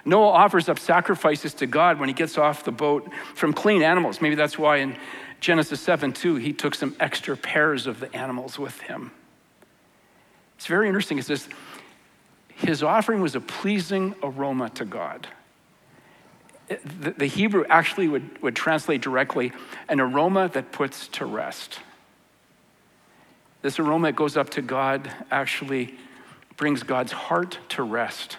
Noah 0.05 0.29
offers 0.29 0.69
up 0.69 0.77
sacrifices 0.77 1.55
to 1.55 1.65
God 1.65 1.99
when 1.99 2.07
he 2.07 2.13
gets 2.13 2.37
off 2.37 2.63
the 2.63 2.71
boat 2.71 3.09
from 3.33 3.51
clean 3.51 3.81
animals. 3.81 4.21
Maybe 4.21 4.35
that's 4.35 4.59
why 4.59 4.77
in 4.77 4.95
Genesis 5.39 5.81
7 5.81 6.13
2, 6.13 6.35
he 6.35 6.53
took 6.53 6.75
some 6.75 6.95
extra 6.99 7.35
pairs 7.35 7.87
of 7.87 7.99
the 7.99 8.15
animals 8.15 8.59
with 8.59 8.79
him. 8.81 9.09
It's 10.57 10.67
very 10.67 10.85
interesting. 10.85 11.17
It 11.17 11.25
says, 11.25 11.49
his 12.61 12.83
offering 12.83 13.21
was 13.21 13.35
a 13.35 13.41
pleasing 13.41 14.15
aroma 14.21 14.69
to 14.71 14.85
God. 14.85 15.27
The, 16.67 17.11
the 17.11 17.25
Hebrew 17.25 17.65
actually 17.69 18.07
would, 18.07 18.41
would 18.41 18.55
translate 18.55 19.01
directly 19.01 19.51
an 19.89 19.99
aroma 19.99 20.49
that 20.49 20.71
puts 20.71 21.07
to 21.09 21.25
rest. 21.25 21.79
This 23.61 23.79
aroma 23.79 24.09
that 24.09 24.15
goes 24.15 24.37
up 24.37 24.49
to 24.51 24.61
God 24.61 25.11
actually 25.29 25.95
brings 26.57 26.83
God's 26.83 27.11
heart 27.11 27.59
to 27.69 27.83
rest. 27.83 28.37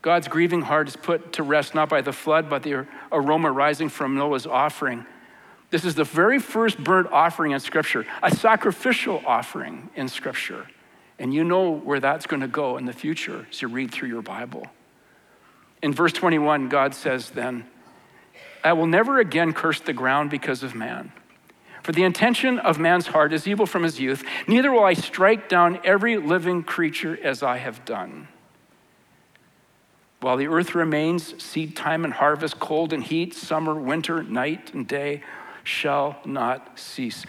God's 0.00 0.26
grieving 0.26 0.62
heart 0.62 0.88
is 0.88 0.96
put 0.96 1.34
to 1.34 1.42
rest 1.42 1.74
not 1.74 1.88
by 1.88 2.00
the 2.00 2.12
flood, 2.12 2.50
but 2.50 2.62
the 2.62 2.86
aroma 3.12 3.52
rising 3.52 3.88
from 3.88 4.16
Noah's 4.16 4.46
offering. 4.46 5.06
This 5.70 5.84
is 5.84 5.94
the 5.94 6.04
very 6.04 6.38
first 6.38 6.82
burnt 6.82 7.10
offering 7.12 7.52
in 7.52 7.60
Scripture, 7.60 8.04
a 8.22 8.34
sacrificial 8.34 9.22
offering 9.24 9.90
in 9.94 10.08
Scripture. 10.08 10.66
And 11.22 11.32
you 11.32 11.44
know 11.44 11.70
where 11.70 12.00
that's 12.00 12.26
going 12.26 12.40
to 12.40 12.48
go 12.48 12.76
in 12.78 12.84
the 12.84 12.92
future 12.92 13.46
as 13.48 13.62
you 13.62 13.68
read 13.68 13.92
through 13.92 14.08
your 14.08 14.22
Bible. 14.22 14.66
In 15.80 15.94
verse 15.94 16.12
21, 16.12 16.68
God 16.68 16.96
says, 16.96 17.30
Then, 17.30 17.64
I 18.64 18.72
will 18.72 18.88
never 18.88 19.20
again 19.20 19.52
curse 19.52 19.78
the 19.78 19.92
ground 19.92 20.30
because 20.30 20.64
of 20.64 20.74
man. 20.74 21.12
For 21.84 21.92
the 21.92 22.02
intention 22.02 22.58
of 22.58 22.80
man's 22.80 23.06
heart 23.06 23.32
is 23.32 23.46
evil 23.46 23.66
from 23.66 23.84
his 23.84 24.00
youth, 24.00 24.24
neither 24.48 24.72
will 24.72 24.82
I 24.82 24.94
strike 24.94 25.48
down 25.48 25.78
every 25.84 26.16
living 26.16 26.64
creature 26.64 27.16
as 27.22 27.40
I 27.40 27.58
have 27.58 27.84
done. 27.84 28.26
While 30.18 30.36
the 30.36 30.48
earth 30.48 30.74
remains, 30.74 31.40
seed 31.40 31.76
time 31.76 32.04
and 32.04 32.14
harvest, 32.14 32.58
cold 32.58 32.92
and 32.92 33.02
heat, 33.02 33.32
summer, 33.32 33.76
winter, 33.76 34.24
night 34.24 34.74
and 34.74 34.88
day, 34.88 35.22
shall 35.62 36.18
not 36.24 36.80
cease. 36.80 37.24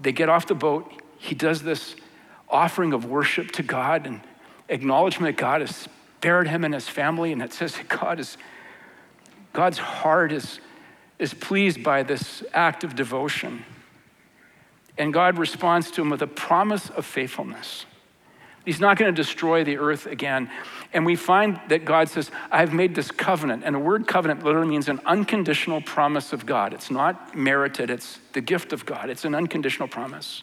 They 0.00 0.10
get 0.10 0.28
off 0.28 0.48
the 0.48 0.56
boat. 0.56 0.92
He 1.22 1.36
does 1.36 1.62
this 1.62 1.94
offering 2.48 2.92
of 2.92 3.04
worship 3.04 3.52
to 3.52 3.62
God 3.62 4.08
and 4.08 4.20
acknowledgement 4.68 5.36
that 5.36 5.40
God 5.40 5.60
has 5.60 5.76
spared 5.76 6.48
him 6.48 6.64
and 6.64 6.74
his 6.74 6.88
family. 6.88 7.32
And 7.32 7.40
it 7.40 7.52
says 7.52 7.76
that 7.76 7.88
God 7.88 8.18
is, 8.18 8.36
God's 9.52 9.78
heart 9.78 10.32
is, 10.32 10.58
is 11.20 11.32
pleased 11.32 11.84
by 11.84 12.02
this 12.02 12.42
act 12.52 12.82
of 12.82 12.96
devotion. 12.96 13.64
And 14.98 15.12
God 15.12 15.38
responds 15.38 15.92
to 15.92 16.02
him 16.02 16.10
with 16.10 16.22
a 16.22 16.26
promise 16.26 16.90
of 16.90 17.06
faithfulness. 17.06 17.86
He's 18.64 18.80
not 18.80 18.98
going 18.98 19.14
to 19.14 19.16
destroy 19.16 19.62
the 19.62 19.78
earth 19.78 20.06
again. 20.06 20.50
And 20.92 21.06
we 21.06 21.14
find 21.14 21.60
that 21.68 21.84
God 21.84 22.08
says, 22.08 22.32
I've 22.50 22.74
made 22.74 22.96
this 22.96 23.12
covenant. 23.12 23.62
And 23.64 23.76
the 23.76 23.80
word 23.80 24.08
covenant 24.08 24.42
literally 24.42 24.68
means 24.68 24.88
an 24.88 25.00
unconditional 25.06 25.82
promise 25.82 26.32
of 26.32 26.46
God. 26.46 26.74
It's 26.74 26.90
not 26.90 27.36
merited, 27.36 27.90
it's 27.90 28.18
the 28.32 28.40
gift 28.40 28.72
of 28.72 28.84
God. 28.84 29.08
It's 29.08 29.24
an 29.24 29.36
unconditional 29.36 29.86
promise. 29.86 30.42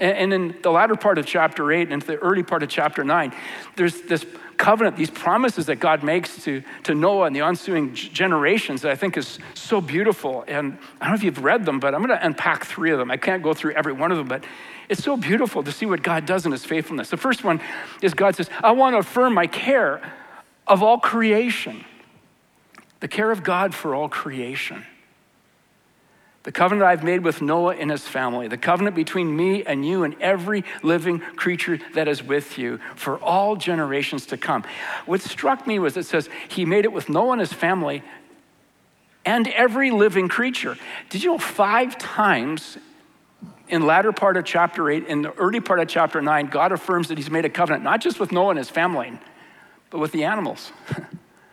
And 0.00 0.32
in 0.32 0.56
the 0.60 0.70
latter 0.70 0.96
part 0.96 1.18
of 1.18 1.26
chapter 1.26 1.70
8 1.70 1.82
and 1.82 1.92
into 1.92 2.06
the 2.06 2.16
early 2.16 2.42
part 2.42 2.64
of 2.64 2.68
chapter 2.68 3.04
9, 3.04 3.32
there's 3.76 4.02
this 4.02 4.26
covenant, 4.56 4.96
these 4.96 5.10
promises 5.10 5.66
that 5.66 5.76
God 5.76 6.02
makes 6.02 6.42
to, 6.44 6.62
to 6.84 6.94
Noah 6.94 7.26
and 7.26 7.36
the 7.36 7.40
ensuing 7.40 7.94
generations 7.94 8.82
that 8.82 8.90
I 8.90 8.96
think 8.96 9.16
is 9.16 9.38
so 9.54 9.80
beautiful. 9.80 10.44
And 10.48 10.78
I 11.00 11.04
don't 11.04 11.10
know 11.10 11.14
if 11.14 11.22
you've 11.22 11.44
read 11.44 11.64
them, 11.64 11.78
but 11.78 11.94
I'm 11.94 12.04
going 12.04 12.16
to 12.16 12.26
unpack 12.26 12.64
three 12.64 12.90
of 12.90 12.98
them. 12.98 13.10
I 13.10 13.16
can't 13.16 13.42
go 13.42 13.54
through 13.54 13.72
every 13.74 13.92
one 13.92 14.10
of 14.10 14.18
them, 14.18 14.26
but 14.26 14.44
it's 14.88 15.02
so 15.02 15.16
beautiful 15.16 15.62
to 15.62 15.70
see 15.70 15.86
what 15.86 16.02
God 16.02 16.26
does 16.26 16.44
in 16.44 16.52
his 16.52 16.64
faithfulness. 16.64 17.10
The 17.10 17.16
first 17.16 17.44
one 17.44 17.60
is 18.02 18.14
God 18.14 18.34
says, 18.34 18.50
I 18.62 18.72
want 18.72 18.94
to 18.94 18.98
affirm 18.98 19.34
my 19.34 19.46
care 19.46 20.12
of 20.66 20.82
all 20.82 20.98
creation, 20.98 21.84
the 23.00 23.08
care 23.08 23.30
of 23.30 23.42
God 23.42 23.74
for 23.74 23.94
all 23.94 24.08
creation. 24.08 24.84
The 26.44 26.52
covenant 26.52 26.86
I've 26.86 27.02
made 27.02 27.24
with 27.24 27.40
Noah 27.40 27.74
and 27.74 27.90
his 27.90 28.06
family, 28.06 28.48
the 28.48 28.58
covenant 28.58 28.94
between 28.94 29.34
me 29.34 29.64
and 29.64 29.84
you 29.84 30.04
and 30.04 30.14
every 30.20 30.62
living 30.82 31.18
creature 31.18 31.78
that 31.94 32.06
is 32.06 32.22
with 32.22 32.58
you 32.58 32.78
for 32.96 33.18
all 33.18 33.56
generations 33.56 34.26
to 34.26 34.36
come. 34.36 34.62
What 35.06 35.22
struck 35.22 35.66
me 35.66 35.78
was 35.78 35.96
it 35.96 36.04
says 36.04 36.28
he 36.48 36.66
made 36.66 36.84
it 36.84 36.92
with 36.92 37.08
Noah 37.08 37.32
and 37.32 37.40
his 37.40 37.52
family 37.52 38.02
and 39.24 39.48
every 39.48 39.90
living 39.90 40.28
creature. 40.28 40.76
Did 41.08 41.24
you 41.24 41.32
know 41.32 41.38
five 41.38 41.96
times 41.96 42.76
in 43.68 43.86
latter 43.86 44.12
part 44.12 44.36
of 44.36 44.44
chapter 44.44 44.90
8, 44.90 45.06
in 45.06 45.22
the 45.22 45.32
early 45.32 45.60
part 45.60 45.80
of 45.80 45.88
chapter 45.88 46.20
9, 46.20 46.48
God 46.48 46.72
affirms 46.72 47.08
that 47.08 47.16
he's 47.16 47.30
made 47.30 47.46
a 47.46 47.50
covenant, 47.50 47.82
not 47.82 48.02
just 48.02 48.20
with 48.20 48.32
Noah 48.32 48.50
and 48.50 48.58
his 48.58 48.68
family, 48.68 49.18
but 49.88 49.98
with 49.98 50.12
the 50.12 50.24
animals. 50.24 50.72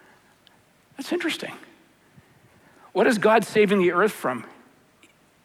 That's 0.97 1.13
interesting. 1.13 1.53
What 2.91 3.07
is 3.07 3.17
God 3.17 3.45
saving 3.45 3.79
the 3.79 3.93
earth 3.93 4.11
from? 4.11 4.43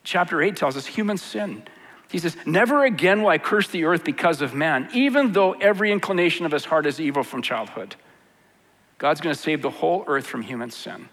Chapter 0.06 0.40
8 0.40 0.54
tells 0.54 0.76
us 0.76 0.86
human 0.86 1.18
sin. 1.18 1.64
He 2.08 2.20
says, 2.20 2.36
Never 2.46 2.84
again 2.84 3.22
will 3.22 3.28
I 3.28 3.38
curse 3.38 3.66
the 3.66 3.84
earth 3.86 4.04
because 4.04 4.40
of 4.40 4.54
man, 4.54 4.88
even 4.94 5.32
though 5.32 5.54
every 5.54 5.90
inclination 5.90 6.46
of 6.46 6.52
his 6.52 6.64
heart 6.64 6.86
is 6.86 7.00
evil 7.00 7.24
from 7.24 7.42
childhood. 7.42 7.96
God's 8.98 9.20
going 9.20 9.34
to 9.34 9.40
save 9.40 9.62
the 9.62 9.70
whole 9.70 10.04
earth 10.06 10.24
from 10.24 10.42
human 10.42 10.70
sin. 10.70 11.08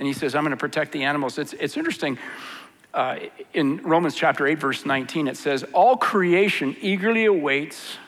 And 0.00 0.08
he 0.08 0.12
says, 0.12 0.34
I'm 0.34 0.42
going 0.42 0.50
to 0.50 0.56
protect 0.56 0.90
the 0.90 1.04
animals. 1.04 1.38
It's, 1.38 1.52
it's 1.52 1.76
interesting. 1.76 2.18
Uh, 2.92 3.18
in 3.52 3.76
Romans 3.84 4.16
chapter 4.16 4.48
8, 4.48 4.58
verse 4.58 4.84
19, 4.84 5.28
it 5.28 5.36
says, 5.36 5.64
All 5.72 5.96
creation 5.96 6.76
eagerly 6.80 7.26
awaits 7.26 7.98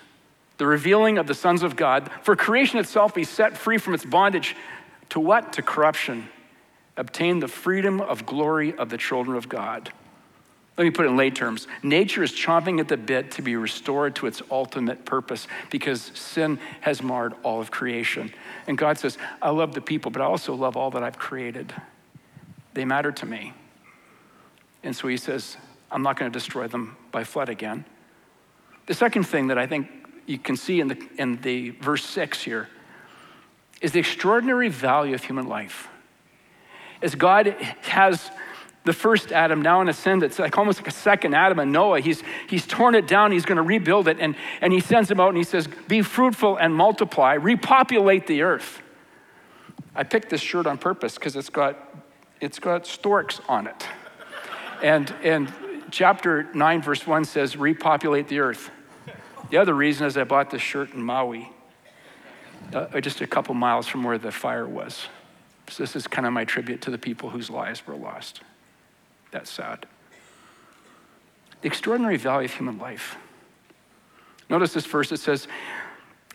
the 0.58 0.66
revealing 0.66 1.18
of 1.18 1.28
the 1.28 1.34
sons 1.34 1.62
of 1.62 1.76
God, 1.76 2.10
for 2.22 2.34
creation 2.34 2.80
itself 2.80 3.14
be 3.14 3.22
set 3.22 3.56
free 3.56 3.78
from 3.78 3.94
its 3.94 4.04
bondage 4.04 4.56
to 5.10 5.20
what? 5.20 5.52
To 5.52 5.62
corruption 5.62 6.30
obtain 6.96 7.40
the 7.40 7.48
freedom 7.48 8.00
of 8.00 8.26
glory 8.26 8.76
of 8.76 8.90
the 8.90 8.96
children 8.96 9.36
of 9.36 9.48
God. 9.48 9.92
Let 10.76 10.84
me 10.84 10.90
put 10.90 11.06
it 11.06 11.08
in 11.08 11.16
lay 11.16 11.30
terms. 11.30 11.66
Nature 11.82 12.22
is 12.22 12.32
chomping 12.32 12.80
at 12.80 12.88
the 12.88 12.98
bit 12.98 13.30
to 13.32 13.42
be 13.42 13.56
restored 13.56 14.14
to 14.16 14.26
its 14.26 14.42
ultimate 14.50 15.06
purpose 15.06 15.48
because 15.70 16.02
sin 16.14 16.58
has 16.82 17.02
marred 17.02 17.32
all 17.42 17.60
of 17.60 17.70
creation. 17.70 18.32
And 18.66 18.76
God 18.76 18.98
says, 18.98 19.16
I 19.40 19.50
love 19.50 19.72
the 19.72 19.80
people, 19.80 20.10
but 20.10 20.20
I 20.20 20.26
also 20.26 20.54
love 20.54 20.76
all 20.76 20.90
that 20.90 21.02
I've 21.02 21.18
created. 21.18 21.72
They 22.74 22.84
matter 22.84 23.10
to 23.10 23.26
me. 23.26 23.54
And 24.82 24.94
so 24.94 25.08
he 25.08 25.16
says, 25.16 25.56
I'm 25.90 26.02
not 26.02 26.18
going 26.18 26.30
to 26.30 26.38
destroy 26.38 26.68
them 26.68 26.96
by 27.10 27.24
flood 27.24 27.48
again. 27.48 27.86
The 28.84 28.94
second 28.94 29.24
thing 29.24 29.46
that 29.46 29.56
I 29.56 29.66
think 29.66 29.88
you 30.26 30.38
can 30.38 30.56
see 30.56 30.80
in 30.80 30.88
the, 30.88 31.08
in 31.16 31.40
the 31.40 31.70
verse 31.70 32.04
six 32.04 32.42
here 32.42 32.68
is 33.80 33.92
the 33.92 34.00
extraordinary 34.00 34.68
value 34.68 35.14
of 35.14 35.24
human 35.24 35.48
life. 35.48 35.88
As 37.02 37.14
God 37.14 37.48
has 37.82 38.30
the 38.84 38.92
first 38.92 39.32
Adam 39.32 39.62
now 39.62 39.80
in 39.80 39.88
a 39.88 39.92
sense, 39.92 40.22
it's 40.22 40.38
like 40.38 40.56
almost 40.56 40.78
like 40.78 40.88
a 40.88 40.92
second 40.92 41.34
Adam 41.34 41.58
and 41.58 41.72
Noah. 41.72 42.00
He's, 42.00 42.22
he's 42.48 42.66
torn 42.66 42.94
it 42.94 43.08
down, 43.08 43.32
he's 43.32 43.44
going 43.44 43.56
to 43.56 43.62
rebuild 43.62 44.08
it, 44.08 44.18
and, 44.20 44.36
and 44.60 44.72
he 44.72 44.80
sends 44.80 45.10
him 45.10 45.20
out 45.20 45.28
and 45.28 45.36
he 45.36 45.44
says, 45.44 45.68
Be 45.88 46.02
fruitful 46.02 46.56
and 46.56 46.74
multiply, 46.74 47.34
repopulate 47.34 48.26
the 48.26 48.42
earth. 48.42 48.80
I 49.94 50.04
picked 50.04 50.30
this 50.30 50.40
shirt 50.40 50.66
on 50.66 50.78
purpose 50.78 51.14
because 51.14 51.36
it's 51.36 51.48
got, 51.48 51.76
it's 52.40 52.58
got 52.58 52.86
storks 52.86 53.40
on 53.48 53.66
it. 53.66 53.86
And, 54.82 55.12
and 55.22 55.52
chapter 55.90 56.48
9, 56.54 56.82
verse 56.82 57.06
1 57.06 57.24
says, 57.24 57.56
Repopulate 57.56 58.28
the 58.28 58.40
earth. 58.40 58.70
The 59.50 59.56
other 59.58 59.74
reason 59.74 60.06
is 60.06 60.16
I 60.16 60.24
bought 60.24 60.50
this 60.50 60.62
shirt 60.62 60.92
in 60.92 61.02
Maui, 61.02 61.50
uh, 62.72 63.00
just 63.00 63.20
a 63.20 63.26
couple 63.26 63.54
miles 63.54 63.86
from 63.86 64.04
where 64.04 64.18
the 64.18 64.32
fire 64.32 64.66
was. 64.66 65.08
So 65.68 65.82
this 65.82 65.96
is 65.96 66.06
kind 66.06 66.26
of 66.26 66.32
my 66.32 66.44
tribute 66.44 66.80
to 66.82 66.90
the 66.90 66.98
people 66.98 67.30
whose 67.30 67.50
lives 67.50 67.86
were 67.86 67.96
lost. 67.96 68.40
That's 69.30 69.50
sad. 69.50 69.86
The 71.62 71.68
extraordinary 71.68 72.16
value 72.16 72.46
of 72.46 72.54
human 72.54 72.78
life. 72.78 73.16
Notice 74.48 74.72
this 74.72 74.86
verse 74.86 75.10
it 75.12 75.18
says, 75.18 75.48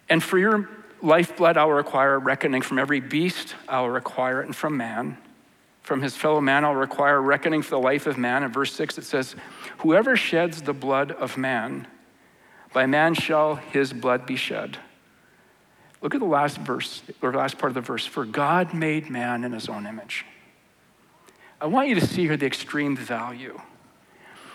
And 0.10 0.22
for 0.22 0.38
your 0.38 0.70
lifeblood 1.02 1.58
I 1.58 1.65
will 1.65 1.74
require 1.74 2.20
reckoning 2.20 2.62
from 2.62 2.78
every 2.78 3.00
beast, 3.00 3.56
I 3.67 3.82
will 3.82 3.89
require 3.89 4.41
it, 4.41 4.46
and 4.46 4.56
from 4.56 4.78
man. 4.78 5.17
From 5.82 6.02
his 6.02 6.15
fellow 6.15 6.41
man, 6.41 6.63
I'll 6.63 6.76
require 6.76 7.20
reckoning 7.22 7.63
for 7.63 7.72
the 7.72 7.80
life 7.80 8.06
of 8.06 8.17
man. 8.17 8.44
In 8.44 8.52
verse 8.52 8.74
6, 8.74 9.00
it 9.00 9.04
says, 9.04 9.36
Whoever 9.80 10.15
sheds 10.15 10.62
the 10.62 10.74
blood 10.74 11.12
of 11.12 11.38
man, 11.38 11.88
by 12.72 12.86
man 12.86 13.15
shall 13.15 13.56
his 13.56 13.91
blood 13.91 14.26
be 14.26 14.36
shed. 14.36 14.78
Look 16.01 16.15
at 16.15 16.19
the 16.19 16.27
last 16.27 16.57
verse, 16.57 17.03
or 17.21 17.31
last 17.33 17.57
part 17.57 17.69
of 17.69 17.75
the 17.75 17.81
verse. 17.81 18.05
For 18.05 18.25
God 18.25 18.73
made 18.73 19.09
man 19.09 19.43
in 19.43 19.51
his 19.51 19.69
own 19.69 19.85
image. 19.85 20.25
I 21.59 21.67
want 21.67 21.89
you 21.89 21.95
to 21.95 22.05
see 22.05 22.23
here 22.23 22.37
the 22.37 22.47
extreme 22.47 22.97
value, 22.97 23.61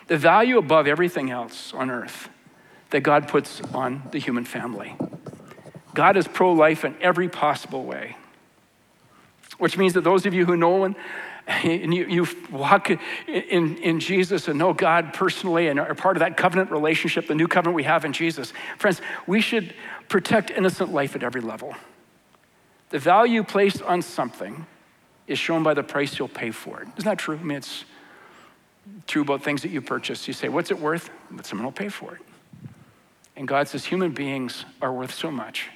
the 0.08 0.18
value 0.18 0.58
above 0.58 0.88
everything 0.88 1.30
else 1.30 1.72
on 1.72 1.88
earth 1.88 2.28
that 2.90 3.00
God 3.00 3.28
puts 3.28 3.60
on 3.72 4.02
the 4.10 4.18
human 4.18 4.44
family. 4.44 4.96
God 5.94 6.16
is 6.16 6.26
pro 6.26 6.52
life 6.52 6.84
in 6.84 6.96
every 7.00 7.28
possible 7.28 7.84
way, 7.84 8.16
which 9.58 9.78
means 9.78 9.94
that 9.94 10.02
those 10.02 10.26
of 10.26 10.34
you 10.34 10.44
who 10.44 10.56
know 10.56 10.84
and 10.84 10.96
and 11.46 11.94
you, 11.94 12.06
you 12.06 12.26
walk 12.50 12.90
in, 12.90 13.76
in 13.76 14.00
Jesus 14.00 14.48
and 14.48 14.58
know 14.58 14.72
God 14.72 15.12
personally 15.12 15.68
and 15.68 15.78
are 15.78 15.94
part 15.94 16.16
of 16.16 16.20
that 16.20 16.36
covenant 16.36 16.70
relationship, 16.70 17.28
the 17.28 17.34
new 17.34 17.46
covenant 17.46 17.76
we 17.76 17.84
have 17.84 18.04
in 18.04 18.12
Jesus, 18.12 18.52
friends, 18.78 19.00
we 19.26 19.40
should 19.40 19.72
protect 20.08 20.50
innocent 20.50 20.92
life 20.92 21.14
at 21.14 21.22
every 21.22 21.40
level. 21.40 21.74
The 22.90 22.98
value 22.98 23.44
placed 23.44 23.82
on 23.82 24.02
something 24.02 24.66
is 25.28 25.38
shown 25.38 25.62
by 25.62 25.74
the 25.74 25.82
price 25.82 26.18
you'll 26.18 26.28
pay 26.28 26.50
for 26.50 26.80
it. 26.80 26.88
Isn't 26.96 27.08
that 27.08 27.18
true? 27.18 27.36
I 27.36 27.42
mean, 27.42 27.58
it's 27.58 27.84
true 29.06 29.22
about 29.22 29.42
things 29.42 29.62
that 29.62 29.70
you 29.70 29.80
purchase. 29.80 30.26
You 30.26 30.34
say, 30.34 30.48
What's 30.48 30.70
it 30.70 30.78
worth? 30.78 31.10
But 31.30 31.46
someone 31.46 31.64
will 31.64 31.72
pay 31.72 31.88
for 31.88 32.14
it. 32.14 32.22
And 33.36 33.46
God 33.46 33.68
says, 33.68 33.84
Human 33.84 34.12
beings 34.12 34.64
are 34.80 34.92
worth 34.92 35.14
so 35.14 35.30
much, 35.30 35.68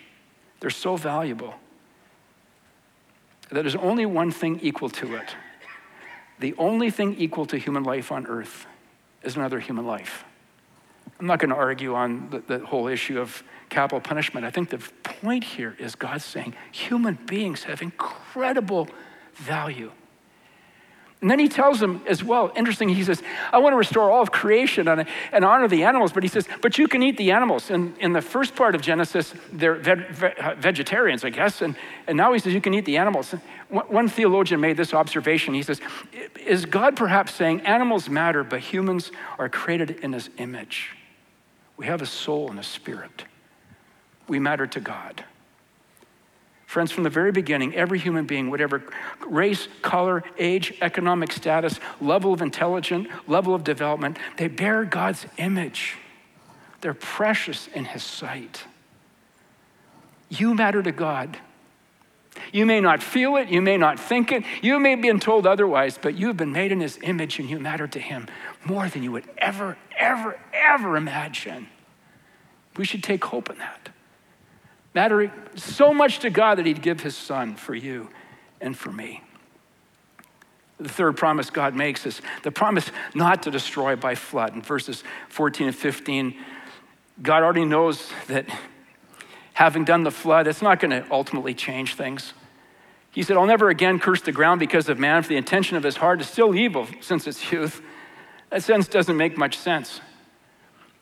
they're 0.61 0.71
so 0.71 0.97
valuable 0.97 1.55
that 3.51 3.63
there's 3.63 3.77
only 3.77 4.07
one 4.07 4.31
thing 4.31 4.61
equal 4.63 4.89
to 4.89 5.17
it 5.17 5.35
the 6.41 6.55
only 6.59 6.91
thing 6.91 7.15
equal 7.19 7.47
to 7.47 7.59
human 7.59 7.85
life 7.85 8.11
on 8.11 8.27
earth 8.27 8.67
is 9.23 9.37
another 9.37 9.61
human 9.61 9.87
life. 9.87 10.25
I'm 11.19 11.27
not 11.27 11.39
going 11.39 11.51
to 11.51 11.57
argue 11.57 11.95
on 11.95 12.31
the, 12.31 12.59
the, 12.59 12.67
whole 12.67 12.89
issue 12.89 13.21
of 13.21 13.43
capital 13.69 14.01
punishment. 14.01 14.47
I 14.47 14.51
think 14.51 14.71
the 14.71 14.79
point 15.03 15.45
here 15.45 15.77
is 15.79 15.95
God 15.95 16.23
saying 16.23 16.55
human 16.73 17.19
beings 17.27 17.65
have 17.65 17.83
incredible 17.83 18.89
value. 19.35 19.93
And 21.21 21.31
then 21.31 21.39
he 21.39 21.49
tells 21.49 21.81
them 21.81 22.03
as 22.07 22.25
well, 22.25 22.51
interesting, 22.57 22.89
he 22.89 23.05
says, 23.05 23.23
I 23.53 23.59
want 23.59 23.75
to 23.75 23.77
restore 23.77 24.11
all 24.11 24.23
of 24.23 24.33
creation 24.33 24.89
and, 24.89 25.07
and 25.33 25.45
honor 25.45 25.69
the 25.69 25.85
animals, 25.85 26.13
but 26.13 26.23
he 26.23 26.31
says, 26.31 26.49
but 26.63 26.79
you 26.79 26.89
can 26.89 27.03
eat 27.03 27.19
the 27.19 27.33
animals. 27.33 27.71
And 27.71 27.97
in 27.99 28.15
the 28.15 28.23
first 28.23 28.57
part 28.57 28.75
of 28.75 28.81
Genesis, 28.81 29.35
they're 29.53 29.75
vegetarians, 30.57 31.23
I 31.23 31.29
guess, 31.29 31.61
and, 31.61 31.77
and 32.07 32.17
now 32.17 32.33
he 32.33 32.39
says, 32.39 32.55
you 32.55 32.61
can 32.63 32.73
eat 32.73 32.87
the 32.87 32.97
animals. 32.97 33.33
One 33.69 34.09
theologian 34.09 34.61
made 34.61 34.79
this 34.79 34.95
observation. 34.95 35.53
He 35.53 35.63
says, 35.63 35.81
Is 36.45 36.65
God 36.65 36.97
perhaps 36.97 37.35
saying 37.35 37.61
animals 37.61 38.09
matter, 38.09 38.43
but 38.43 38.61
humans 38.61 39.13
are 39.39 39.49
created 39.49 39.91
in 40.03 40.15
his 40.15 40.31
image? 40.39 40.97
We 41.77 41.87
have 41.87 42.03
a 42.03 42.07
soul 42.07 42.51
and 42.51 42.59
a 42.59 42.65
spirit. 42.65 43.25
We 44.27 44.39
matter 44.39 44.67
to 44.67 44.81
God. 44.81 45.25
Friends, 46.71 46.93
from 46.93 47.03
the 47.03 47.11
very 47.11 47.33
beginning, 47.33 47.75
every 47.75 47.99
human 47.99 48.27
being, 48.27 48.49
whatever 48.49 48.81
race, 49.27 49.67
color, 49.83 50.23
age, 50.39 50.73
economic 50.81 51.33
status, 51.33 51.81
level 52.01 52.33
of 52.33 52.43
intelligence, 52.43 53.09
level 53.27 53.57
of 53.57 53.65
development, 53.65 54.21
they 54.37 54.47
bear 54.47 54.85
God's 54.85 55.27
image. 55.37 55.97
They're 56.81 56.95
precious 56.95 57.67
in 57.75 57.87
His 57.87 58.05
sight. 58.05 58.67
You 60.29 60.55
matter 60.55 60.81
to 60.81 60.93
God. 60.93 61.39
You 62.53 62.65
may 62.67 62.81
not 62.81 63.03
feel 63.03 63.35
it, 63.35 63.49
you 63.49 63.61
may 63.61 63.77
not 63.77 63.99
think 63.99 64.31
it, 64.31 64.45
you 64.63 64.79
may 64.79 64.91
have 64.93 65.03
been 65.03 65.19
told 65.19 65.49
otherwise, 65.49 65.99
but 66.01 66.15
you've 66.15 66.37
been 66.37 66.53
made 66.53 66.71
in 66.71 66.79
His 66.79 67.01
image 67.03 67.41
and 67.41 67.51
you 67.51 67.59
matter 67.59 67.89
to 67.89 67.99
Him 67.99 68.29
more 68.65 68.89
than 68.89 69.03
you 69.03 69.11
would 69.11 69.29
ever, 69.39 69.77
ever, 69.99 70.39
ever 70.53 70.97
imagine. 70.97 71.67
We 72.77 72.85
should 72.85 73.03
take 73.03 73.25
hope 73.25 73.51
in 73.51 73.59
that 73.59 73.80
mattering 74.95 75.31
so 75.55 75.93
much 75.93 76.21
to 76.21 76.31
God 76.31 76.59
that 76.59 76.67
He'd 76.67 76.83
give 76.83 77.01
His 77.01 77.17
Son 77.17 77.55
for 77.55 77.75
you 77.75 78.11
and 78.61 78.77
for 78.77 78.91
me. 78.93 79.23
The 80.79 80.89
third 80.89 81.17
promise 81.17 81.51
God 81.51 81.75
makes 81.75 82.07
is 82.07 82.23
the 82.43 82.51
promise 82.51 82.91
not 83.15 83.43
to 83.43 83.51
destroy 83.51 83.97
by 83.97 84.15
flood. 84.15 84.55
In 84.55 84.63
verses 84.63 85.05
14 85.29 85.69
and 85.69 85.77
15, 85.77 86.35
God 87.23 87.43
already 87.43 87.67
knows 87.67 88.11
that 88.29 88.47
having 89.53 89.85
done 89.85 90.05
the 90.05 90.11
flood, 90.11 90.47
it's 90.47 90.63
not 90.63 90.81
going 90.81 90.91
to 90.91 91.05
ultimately 91.11 91.53
change 91.53 91.95
things. 91.95 92.33
He 93.11 93.23
said, 93.23 93.37
I'll 93.37 93.47
never 93.47 93.69
again 93.69 93.99
curse 93.99 94.23
the 94.23 94.33
ground 94.33 94.59
because 94.61 94.89
of 94.89 94.99
man, 94.99 95.23
for 95.23 95.29
the 95.29 95.37
intention 95.37 95.77
of 95.77 95.83
his 95.83 95.97
heart 95.97 96.21
is 96.21 96.29
still 96.29 96.55
evil 96.55 96.87
since 97.01 97.27
its 97.27 97.53
youth. 97.53 97.83
That 98.49 98.63
sense 98.63 98.89
doesn't 98.89 99.17
make 99.17 99.37
much 99.37 99.59
sense. 99.59 100.01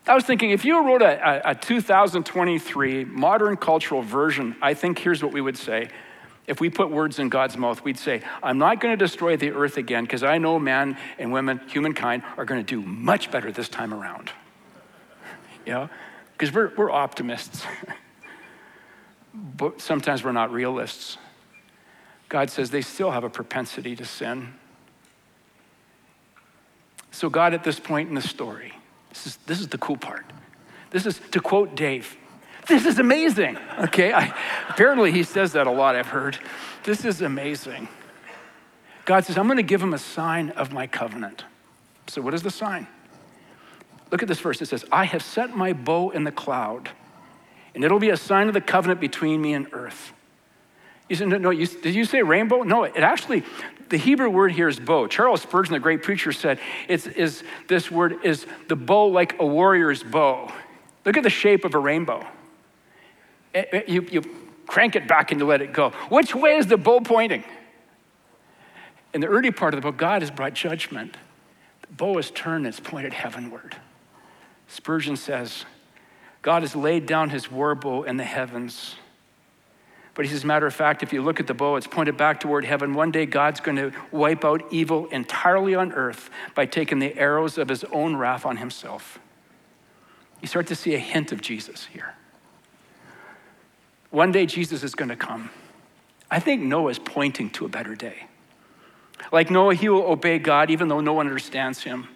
I 0.09 0.15
was 0.15 0.23
thinking 0.23 0.49
if 0.49 0.65
you 0.65 0.83
wrote 0.83 1.03
a, 1.03 1.51
a, 1.51 1.53
2023 1.53 3.05
modern 3.05 3.57
cultural 3.57 4.01
version, 4.01 4.55
I 4.59 4.73
think 4.73 4.97
here's 4.97 5.21
what 5.21 5.31
we 5.31 5.39
would 5.39 5.55
say. 5.55 5.89
If 6.47 6.59
we 6.59 6.71
put 6.71 6.89
words 6.89 7.19
in 7.19 7.29
God's 7.29 7.55
mouth, 7.55 7.83
we'd 7.83 7.99
say, 7.99 8.23
I'm 8.41 8.57
not 8.57 8.81
going 8.81 8.91
to 8.91 8.97
destroy 8.97 9.37
the 9.37 9.51
earth 9.51 9.77
again 9.77 10.05
because 10.05 10.23
I 10.23 10.39
know 10.39 10.57
man 10.57 10.97
and 11.19 11.31
women, 11.31 11.61
humankind, 11.67 12.23
are 12.37 12.45
going 12.45 12.59
to 12.59 12.65
do 12.65 12.81
much 12.81 13.29
better 13.29 13.51
this 13.51 13.69
time 13.69 13.93
around. 13.93 14.31
you 15.63 15.73
know? 15.73 15.89
Because 16.31 16.51
we're, 16.51 16.73
we're 16.75 16.89
optimists, 16.89 17.63
but 19.33 19.79
sometimes 19.79 20.23
we're 20.23 20.31
not 20.31 20.51
realists. 20.51 21.19
God 22.29 22.49
says 22.49 22.71
they 22.71 22.81
still 22.81 23.11
have 23.11 23.23
a 23.23 23.29
propensity 23.29 23.95
to 23.95 24.05
sin. 24.05 24.55
So, 27.11 27.29
God, 27.29 27.53
at 27.53 27.63
this 27.63 27.79
point 27.79 28.09
in 28.09 28.15
the 28.15 28.23
story, 28.23 28.73
this 29.23 29.33
is, 29.33 29.39
this 29.45 29.59
is 29.59 29.67
the 29.67 29.77
cool 29.77 29.97
part. 29.97 30.25
This 30.91 31.05
is, 31.05 31.19
to 31.31 31.39
quote 31.39 31.75
Dave, 31.75 32.17
this 32.67 32.85
is 32.85 32.99
amazing. 32.99 33.57
Okay, 33.79 34.13
I, 34.13 34.33
apparently 34.69 35.11
he 35.11 35.23
says 35.23 35.53
that 35.53 35.67
a 35.67 35.71
lot, 35.71 35.95
I've 35.95 36.07
heard. 36.07 36.37
This 36.83 37.03
is 37.03 37.21
amazing. 37.21 37.87
God 39.05 39.25
says, 39.25 39.37
I'm 39.37 39.47
going 39.47 39.57
to 39.57 39.63
give 39.63 39.81
him 39.81 39.93
a 39.93 39.99
sign 39.99 40.51
of 40.51 40.71
my 40.71 40.87
covenant. 40.87 41.43
So, 42.07 42.21
what 42.21 42.33
is 42.33 42.43
the 42.43 42.51
sign? 42.51 42.87
Look 44.11 44.21
at 44.21 44.27
this 44.27 44.39
verse. 44.39 44.61
It 44.61 44.67
says, 44.67 44.85
I 44.91 45.05
have 45.05 45.23
set 45.23 45.55
my 45.55 45.73
bow 45.73 46.11
in 46.11 46.23
the 46.23 46.31
cloud, 46.31 46.89
and 47.75 47.83
it'll 47.83 47.99
be 47.99 48.09
a 48.09 48.17
sign 48.17 48.47
of 48.47 48.53
the 48.53 48.61
covenant 48.61 48.99
between 48.99 49.41
me 49.41 49.53
and 49.53 49.67
earth. 49.71 50.13
You 51.09 51.15
said, 51.15 51.27
no, 51.27 51.37
no 51.37 51.49
you, 51.49 51.65
did 51.65 51.95
you 51.95 52.05
say 52.05 52.21
rainbow? 52.21 52.61
No, 52.61 52.83
it 52.83 52.97
actually, 52.97 53.43
the 53.89 53.97
Hebrew 53.97 54.29
word 54.29 54.51
here 54.51 54.67
is 54.67 54.79
bow. 54.79 55.07
Charles 55.07 55.41
Spurgeon, 55.41 55.73
the 55.73 55.79
great 55.79 56.03
preacher, 56.03 56.31
said 56.31 56.59
it's, 56.87 57.07
is, 57.07 57.43
this 57.67 57.89
word 57.89 58.23
is 58.23 58.45
the 58.67 58.75
bow 58.75 59.07
like 59.07 59.39
a 59.39 59.45
warrior's 59.45 60.03
bow. 60.03 60.53
Look 61.05 61.17
at 61.17 61.23
the 61.23 61.29
shape 61.29 61.65
of 61.65 61.73
a 61.73 61.79
rainbow. 61.79 62.25
It, 63.53 63.69
eh, 63.71 63.77
it, 63.77 63.89
eh, 63.89 63.91
you, 63.91 64.07
you 64.11 64.21
crank 64.67 64.95
it 64.95 65.07
back 65.07 65.31
and 65.31 65.41
you 65.41 65.47
let 65.47 65.63
it 65.63 65.73
go. 65.73 65.89
Which 66.09 66.35
way 66.35 66.57
is 66.57 66.67
the 66.67 66.77
bow 66.77 66.99
pointing? 66.99 67.43
In 69.11 69.21
the 69.21 69.27
early 69.27 69.49
part 69.49 69.73
of 69.73 69.81
the 69.81 69.81
book, 69.81 69.97
God 69.97 70.21
has 70.21 70.29
brought 70.29 70.53
judgment. 70.53 71.17
The 71.81 71.93
bow 71.95 72.19
is 72.19 72.29
turned 72.29 72.67
it's 72.67 72.79
pointed 72.79 73.13
heavenward. 73.13 73.77
Spurgeon 74.67 75.17
says, 75.17 75.65
God 76.43 76.61
has 76.61 76.75
laid 76.75 77.07
down 77.07 77.31
his 77.31 77.51
war 77.51 77.73
bow 77.73 78.03
in 78.03 78.17
the 78.17 78.23
heavens 78.23 78.95
but 80.19 80.25
he 80.25 80.33
says, 80.33 80.43
matter 80.43 80.67
of 80.67 80.75
fact, 80.75 81.01
if 81.01 81.13
you 81.13 81.21
look 81.21 81.39
at 81.39 81.47
the 81.47 81.53
bow, 81.53 81.77
it's 81.77 81.87
pointed 81.87 82.17
back 82.17 82.41
toward 82.41 82.65
heaven. 82.65 82.93
One 82.93 83.09
day, 83.09 83.25
God's 83.25 83.61
going 83.61 83.77
to 83.77 83.93
wipe 84.11 84.43
out 84.43 84.61
evil 84.69 85.05
entirely 85.11 85.75
on 85.75 85.93
earth 85.93 86.29
by 86.55 86.65
taking 86.65 86.99
the 86.99 87.17
arrows 87.17 87.57
of 87.57 87.69
his 87.69 87.85
own 87.85 88.17
wrath 88.17 88.45
on 88.45 88.57
himself. 88.57 89.17
You 90.41 90.49
start 90.49 90.67
to 90.67 90.75
see 90.75 90.93
a 90.93 90.99
hint 90.99 91.31
of 91.31 91.39
Jesus 91.39 91.85
here. 91.85 92.15
One 94.09 94.33
day, 94.33 94.45
Jesus 94.45 94.83
is 94.83 94.93
going 94.93 95.07
to 95.07 95.15
come. 95.15 95.51
I 96.29 96.41
think 96.41 96.63
Noah 96.63 96.91
is 96.91 96.99
pointing 96.99 97.49
to 97.51 97.63
a 97.63 97.69
better 97.69 97.95
day. 97.95 98.27
Like 99.31 99.49
Noah, 99.49 99.73
he 99.73 99.87
will 99.87 100.03
obey 100.03 100.37
God 100.37 100.69
even 100.69 100.89
though 100.89 100.99
no 100.99 101.13
one 101.13 101.27
understands 101.27 101.83
him. 101.83 102.09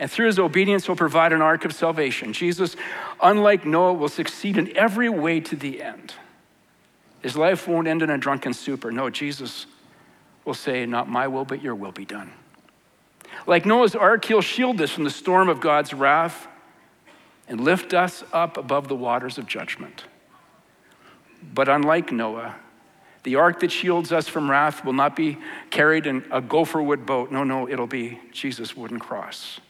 And 0.00 0.10
through 0.10 0.26
his 0.26 0.40
obedience, 0.40 0.86
he'll 0.86 0.96
provide 0.96 1.32
an 1.32 1.42
ark 1.42 1.64
of 1.64 1.76
salvation. 1.76 2.32
Jesus, 2.32 2.74
unlike 3.22 3.64
Noah, 3.64 3.92
will 3.92 4.08
succeed 4.08 4.58
in 4.58 4.76
every 4.76 5.08
way 5.08 5.38
to 5.38 5.54
the 5.54 5.80
end. 5.80 6.14
His 7.22 7.36
life 7.36 7.68
won't 7.68 7.86
end 7.86 8.02
in 8.02 8.10
a 8.10 8.18
drunken 8.18 8.54
stupor. 8.54 8.90
No, 8.90 9.10
Jesus 9.10 9.66
will 10.44 10.54
say, 10.54 10.86
Not 10.86 11.08
my 11.08 11.28
will, 11.28 11.44
but 11.44 11.62
your 11.62 11.74
will 11.74 11.92
be 11.92 12.04
done. 12.04 12.32
Like 13.46 13.66
Noah's 13.66 13.94
ark, 13.94 14.24
he'll 14.24 14.40
shield 14.40 14.80
us 14.80 14.90
from 14.90 15.04
the 15.04 15.10
storm 15.10 15.48
of 15.48 15.60
God's 15.60 15.92
wrath 15.92 16.48
and 17.48 17.60
lift 17.60 17.94
us 17.94 18.24
up 18.32 18.56
above 18.56 18.88
the 18.88 18.96
waters 18.96 19.38
of 19.38 19.46
judgment. 19.46 20.04
But 21.54 21.68
unlike 21.68 22.12
Noah, 22.12 22.56
the 23.22 23.36
ark 23.36 23.60
that 23.60 23.70
shields 23.70 24.12
us 24.12 24.28
from 24.28 24.50
wrath 24.50 24.84
will 24.84 24.92
not 24.92 25.14
be 25.14 25.38
carried 25.70 26.06
in 26.06 26.24
a 26.30 26.40
gopher 26.40 26.80
wood 26.80 27.04
boat. 27.04 27.30
No, 27.30 27.44
no, 27.44 27.68
it'll 27.68 27.86
be 27.86 28.18
Jesus' 28.32 28.76
wooden 28.76 28.98
cross. 28.98 29.60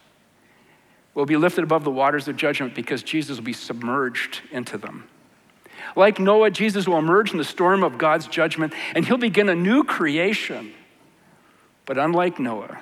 We'll 1.14 1.26
be 1.26 1.36
lifted 1.36 1.64
above 1.64 1.82
the 1.82 1.90
waters 1.90 2.28
of 2.28 2.36
judgment 2.36 2.74
because 2.74 3.02
Jesus 3.02 3.38
will 3.38 3.44
be 3.44 3.52
submerged 3.52 4.42
into 4.52 4.78
them. 4.78 5.08
Like 5.96 6.18
Noah, 6.18 6.50
Jesus 6.50 6.86
will 6.86 6.98
emerge 6.98 7.32
in 7.32 7.38
the 7.38 7.44
storm 7.44 7.82
of 7.82 7.98
God's 7.98 8.26
judgment 8.26 8.72
and 8.94 9.04
he'll 9.04 9.16
begin 9.16 9.48
a 9.48 9.54
new 9.54 9.84
creation. 9.84 10.72
But 11.86 11.98
unlike 11.98 12.38
Noah, 12.38 12.80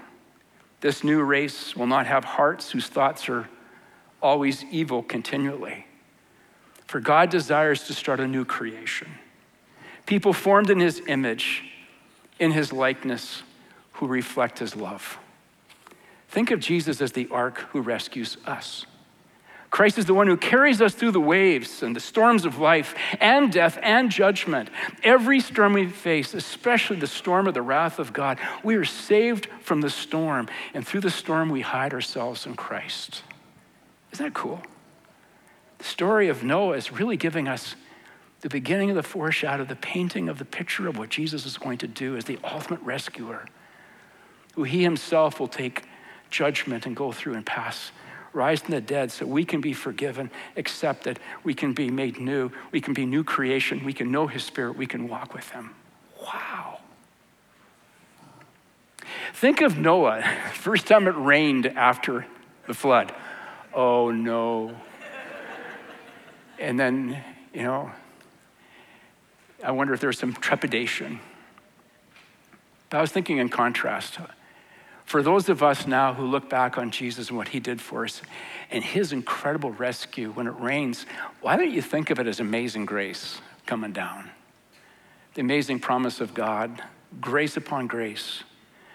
this 0.80 1.02
new 1.02 1.22
race 1.22 1.74
will 1.74 1.86
not 1.86 2.06
have 2.06 2.24
hearts 2.24 2.70
whose 2.70 2.86
thoughts 2.86 3.28
are 3.28 3.48
always 4.22 4.64
evil 4.70 5.02
continually. 5.02 5.86
For 6.86 7.00
God 7.00 7.30
desires 7.30 7.84
to 7.84 7.94
start 7.94 8.20
a 8.20 8.26
new 8.26 8.44
creation. 8.44 9.08
People 10.06 10.32
formed 10.32 10.70
in 10.70 10.80
his 10.80 11.02
image, 11.06 11.64
in 12.38 12.52
his 12.52 12.72
likeness, 12.72 13.42
who 13.92 14.06
reflect 14.06 14.58
his 14.58 14.74
love. 14.74 15.18
Think 16.28 16.50
of 16.50 16.60
Jesus 16.60 17.00
as 17.00 17.12
the 17.12 17.28
ark 17.30 17.58
who 17.72 17.80
rescues 17.80 18.36
us. 18.46 18.86
Christ 19.70 19.98
is 19.98 20.06
the 20.06 20.14
one 20.14 20.26
who 20.26 20.36
carries 20.36 20.80
us 20.80 20.94
through 20.94 21.10
the 21.10 21.20
waves 21.20 21.82
and 21.82 21.94
the 21.94 22.00
storms 22.00 22.46
of 22.46 22.58
life 22.58 22.94
and 23.20 23.52
death 23.52 23.78
and 23.82 24.10
judgment. 24.10 24.70
Every 25.04 25.40
storm 25.40 25.74
we 25.74 25.86
face, 25.86 26.32
especially 26.32 26.96
the 26.96 27.06
storm 27.06 27.46
of 27.46 27.54
the 27.54 27.62
wrath 27.62 27.98
of 27.98 28.12
God, 28.12 28.38
we 28.62 28.76
are 28.76 28.84
saved 28.84 29.46
from 29.60 29.82
the 29.82 29.90
storm. 29.90 30.48
And 30.72 30.86
through 30.86 31.02
the 31.02 31.10
storm, 31.10 31.50
we 31.50 31.60
hide 31.60 31.92
ourselves 31.92 32.46
in 32.46 32.54
Christ. 32.54 33.22
Isn't 34.12 34.24
that 34.24 34.34
cool? 34.34 34.62
The 35.76 35.84
story 35.84 36.28
of 36.28 36.42
Noah 36.42 36.76
is 36.76 36.90
really 36.90 37.18
giving 37.18 37.46
us 37.46 37.76
the 38.40 38.48
beginning 38.48 38.88
of 38.88 38.96
the 38.96 39.02
foreshadow, 39.02 39.64
the 39.64 39.76
painting 39.76 40.28
of 40.28 40.38
the 40.38 40.44
picture 40.44 40.88
of 40.88 40.96
what 40.96 41.10
Jesus 41.10 41.44
is 41.44 41.58
going 41.58 41.78
to 41.78 41.88
do 41.88 42.16
as 42.16 42.24
the 42.24 42.38
ultimate 42.42 42.80
rescuer, 42.80 43.46
who 44.54 44.62
he 44.62 44.82
himself 44.82 45.38
will 45.38 45.48
take 45.48 45.84
judgment 46.30 46.86
and 46.86 46.96
go 46.96 47.12
through 47.12 47.34
and 47.34 47.44
pass 47.44 47.90
rise 48.32 48.60
from 48.60 48.74
the 48.74 48.80
dead 48.80 49.10
so 49.10 49.26
we 49.26 49.44
can 49.44 49.60
be 49.60 49.72
forgiven, 49.72 50.30
accepted, 50.56 51.18
we 51.44 51.54
can 51.54 51.72
be 51.72 51.90
made 51.90 52.18
new, 52.18 52.50
we 52.72 52.80
can 52.80 52.94
be 52.94 53.06
new 53.06 53.24
creation, 53.24 53.84
we 53.84 53.92
can 53.92 54.10
know 54.10 54.26
His 54.26 54.44
Spirit, 54.44 54.76
we 54.76 54.86
can 54.86 55.08
walk 55.08 55.34
with 55.34 55.48
Him. 55.50 55.74
Wow. 56.22 56.80
Think 59.34 59.60
of 59.60 59.78
Noah, 59.78 60.22
first 60.54 60.86
time 60.86 61.06
it 61.06 61.16
rained 61.16 61.66
after 61.66 62.26
the 62.66 62.74
flood. 62.74 63.12
Oh 63.72 64.10
no. 64.10 64.74
And 66.58 66.78
then, 66.78 67.22
you 67.54 67.62
know, 67.62 67.92
I 69.62 69.70
wonder 69.70 69.94
if 69.94 70.00
there's 70.00 70.18
some 70.18 70.32
trepidation. 70.32 71.20
But 72.90 72.98
I 72.98 73.00
was 73.00 73.12
thinking 73.12 73.38
in 73.38 73.48
contrast, 73.48 74.18
for 75.08 75.22
those 75.22 75.48
of 75.48 75.62
us 75.62 75.86
now 75.86 76.12
who 76.12 76.26
look 76.26 76.50
back 76.50 76.76
on 76.76 76.90
Jesus 76.90 77.28
and 77.28 77.38
what 77.38 77.48
he 77.48 77.60
did 77.60 77.80
for 77.80 78.04
us 78.04 78.20
and 78.70 78.84
his 78.84 79.10
incredible 79.10 79.70
rescue 79.70 80.30
when 80.32 80.46
it 80.46 80.54
rains, 80.60 81.06
why 81.40 81.56
don't 81.56 81.70
you 81.70 81.80
think 81.80 82.10
of 82.10 82.18
it 82.18 82.26
as 82.26 82.40
amazing 82.40 82.84
grace 82.84 83.40
coming 83.64 83.92
down? 83.92 84.28
The 85.32 85.40
amazing 85.40 85.80
promise 85.80 86.20
of 86.20 86.34
God, 86.34 86.82
grace 87.22 87.56
upon 87.56 87.86
grace, 87.86 88.44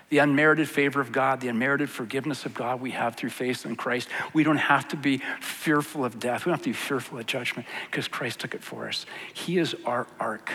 the 0.09 0.19
unmerited 0.19 0.69
favor 0.69 1.01
of 1.01 1.11
God, 1.11 1.41
the 1.41 1.47
unmerited 1.47 1.89
forgiveness 1.89 2.45
of 2.45 2.53
God 2.53 2.79
we 2.79 2.91
have 2.91 3.15
through 3.15 3.31
faith 3.31 3.65
in 3.65 3.75
Christ. 3.75 4.07
We 4.33 4.43
don't 4.43 4.57
have 4.57 4.87
to 4.89 4.95
be 4.95 5.19
fearful 5.41 6.05
of 6.05 6.19
death. 6.19 6.45
We 6.45 6.51
don't 6.51 6.59
have 6.59 6.65
to 6.65 6.69
be 6.69 6.73
fearful 6.73 7.17
of 7.17 7.25
judgment 7.25 7.67
because 7.89 8.07
Christ 8.07 8.39
took 8.39 8.53
it 8.53 8.61
for 8.61 8.87
us. 8.87 9.07
He 9.33 9.57
is 9.57 9.75
our 9.83 10.05
ark 10.19 10.53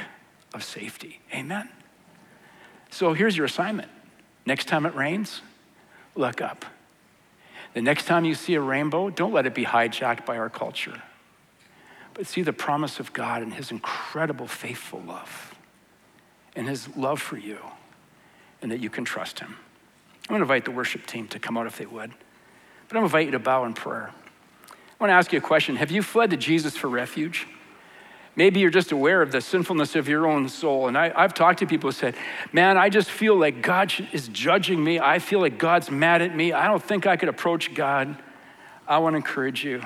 of 0.54 0.62
safety. 0.62 1.18
Amen. 1.34 1.68
So 2.92 3.12
here's 3.12 3.36
your 3.36 3.46
assignment. 3.46 3.90
Next 4.48 4.64
time 4.66 4.86
it 4.86 4.94
rains, 4.94 5.42
look 6.14 6.40
up. 6.40 6.64
The 7.74 7.82
next 7.82 8.06
time 8.06 8.24
you 8.24 8.34
see 8.34 8.54
a 8.54 8.62
rainbow, 8.62 9.10
don't 9.10 9.34
let 9.34 9.44
it 9.44 9.52
be 9.54 9.66
hijacked 9.66 10.24
by 10.24 10.38
our 10.38 10.48
culture, 10.48 11.02
but 12.14 12.26
see 12.26 12.40
the 12.40 12.54
promise 12.54 12.98
of 12.98 13.12
God 13.12 13.42
and 13.42 13.52
His 13.52 13.70
incredible 13.70 14.46
faithful 14.46 15.02
love 15.02 15.54
and 16.56 16.66
His 16.66 16.96
love 16.96 17.20
for 17.20 17.36
you, 17.36 17.58
and 18.62 18.72
that 18.72 18.80
you 18.80 18.88
can 18.88 19.04
trust 19.04 19.38
Him. 19.38 19.54
I'm 20.22 20.28
going 20.30 20.38
to 20.38 20.44
invite 20.44 20.64
the 20.64 20.70
worship 20.70 21.04
team 21.04 21.28
to 21.28 21.38
come 21.38 21.58
out 21.58 21.66
if 21.66 21.76
they 21.76 21.84
would, 21.84 22.08
but 22.08 22.96
I'm 22.96 23.02
going 23.02 23.02
to 23.02 23.04
invite 23.04 23.26
you 23.26 23.32
to 23.32 23.38
bow 23.38 23.66
in 23.66 23.74
prayer. 23.74 24.12
I 24.70 24.72
want 24.98 25.10
to 25.10 25.14
ask 25.14 25.30
you 25.30 25.40
a 25.40 25.42
question 25.42 25.76
Have 25.76 25.90
you 25.90 26.02
fled 26.02 26.30
to 26.30 26.38
Jesus 26.38 26.74
for 26.74 26.88
refuge? 26.88 27.46
Maybe 28.38 28.60
you're 28.60 28.70
just 28.70 28.92
aware 28.92 29.20
of 29.20 29.32
the 29.32 29.40
sinfulness 29.40 29.96
of 29.96 30.08
your 30.08 30.24
own 30.24 30.48
soul. 30.48 30.86
And 30.86 30.96
I, 30.96 31.08
have 31.22 31.34
talked 31.34 31.58
to 31.58 31.66
people 31.66 31.88
who 31.88 31.92
said, 31.92 32.14
Man, 32.52 32.78
I 32.78 32.88
just 32.88 33.10
feel 33.10 33.34
like 33.34 33.62
God 33.62 33.92
is 34.12 34.28
judging 34.28 34.82
me. 34.82 35.00
I 35.00 35.18
feel 35.18 35.40
like 35.40 35.58
God's 35.58 35.90
mad 35.90 36.22
at 36.22 36.36
me. 36.36 36.52
I 36.52 36.68
don't 36.68 36.80
think 36.80 37.04
I 37.04 37.16
could 37.16 37.28
approach 37.28 37.74
God. 37.74 38.16
I 38.86 38.98
want 38.98 39.14
to 39.14 39.16
encourage 39.16 39.64
you. 39.64 39.82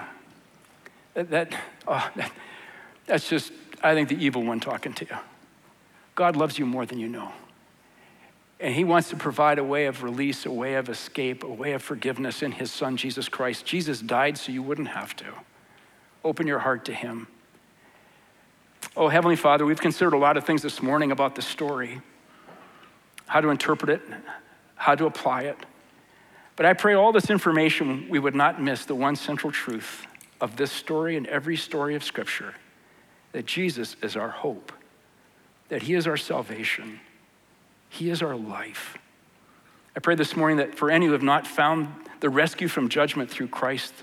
That, 1.15 1.31
that, 1.31 1.55
oh, 1.88 2.11
that, 2.15 2.31
that's 3.07 3.27
just, 3.27 3.53
I 3.83 3.95
think, 3.95 4.11
the 4.11 4.23
evil 4.23 4.43
one 4.43 4.61
talking 4.61 4.93
to 4.93 5.07
you. 5.07 5.17
God 6.15 6.37
loves 6.37 6.59
you 6.59 6.67
more 6.67 6.85
than 6.85 6.99
you 6.99 7.09
know. 7.09 7.33
And 8.61 8.75
he 8.75 8.85
wants 8.85 9.09
to 9.09 9.17
provide 9.17 9.61
a 9.61 9.65
way 9.65 9.87
of 9.87 10.03
release, 10.03 10.45
a 10.45 10.53
way 10.53 10.75
of 10.75 10.91
escape, 10.91 11.43
a 11.43 11.49
way 11.49 11.73
of 11.73 11.83
forgiveness 11.83 12.43
in 12.43 12.53
his 12.53 12.71
son, 12.71 12.99
Jesus 12.99 13.31
Christ. 13.31 13.65
Jesus 13.65 14.03
died 14.03 14.37
so 14.37 14.53
you 14.53 14.62
wouldn't 14.62 14.88
have 14.88 15.17
to. 15.17 15.33
Open 16.23 16.47
your 16.47 16.59
heart 16.59 16.85
to 16.85 16.93
him. 16.93 17.29
Oh, 18.94 19.09
Heavenly 19.09 19.37
Father, 19.37 19.64
we've 19.64 19.81
considered 19.81 20.12
a 20.12 20.18
lot 20.18 20.37
of 20.37 20.44
things 20.44 20.61
this 20.61 20.83
morning 20.83 21.12
about 21.12 21.35
the 21.35 21.40
story, 21.40 22.02
how 23.26 23.40
to 23.40 23.48
interpret 23.48 23.88
it, 23.88 24.02
how 24.74 24.94
to 24.94 25.07
apply 25.07 25.42
it. 25.42 25.57
But 26.57 26.66
I 26.66 26.74
pray 26.74 26.92
all 26.92 27.11
this 27.11 27.31
information, 27.31 28.07
we 28.11 28.18
would 28.18 28.35
not 28.35 28.61
miss 28.61 28.85
the 28.85 28.94
one 28.94 29.16
central 29.16 29.50
truth 29.50 30.07
of 30.42 30.57
this 30.57 30.70
story 30.70 31.16
and 31.16 31.26
every 31.26 31.57
story 31.57 31.94
of 31.94 32.05
Scripture 32.05 32.55
that 33.33 33.46
Jesus 33.46 33.96
is 34.02 34.14
our 34.14 34.28
hope, 34.28 34.72
that 35.70 35.85
He 35.85 35.94
is 35.94 36.07
our 36.07 36.18
salvation, 36.18 37.00
He 37.88 38.11
is 38.11 38.20
our 38.20 38.37
life. 38.37 38.98
I 39.96 40.00
pray 40.00 40.16
this 40.16 40.37
morning 40.37 40.59
that 40.59 40.74
for 40.74 40.90
any 40.90 41.07
who 41.07 41.12
have 41.12 41.22
not 41.22 41.46
found 41.46 41.88
the 42.20 42.28
rescue 42.28 42.68
from 42.68 42.90
judgment 42.90 43.31
through 43.31 43.48
Christ, 43.48 43.94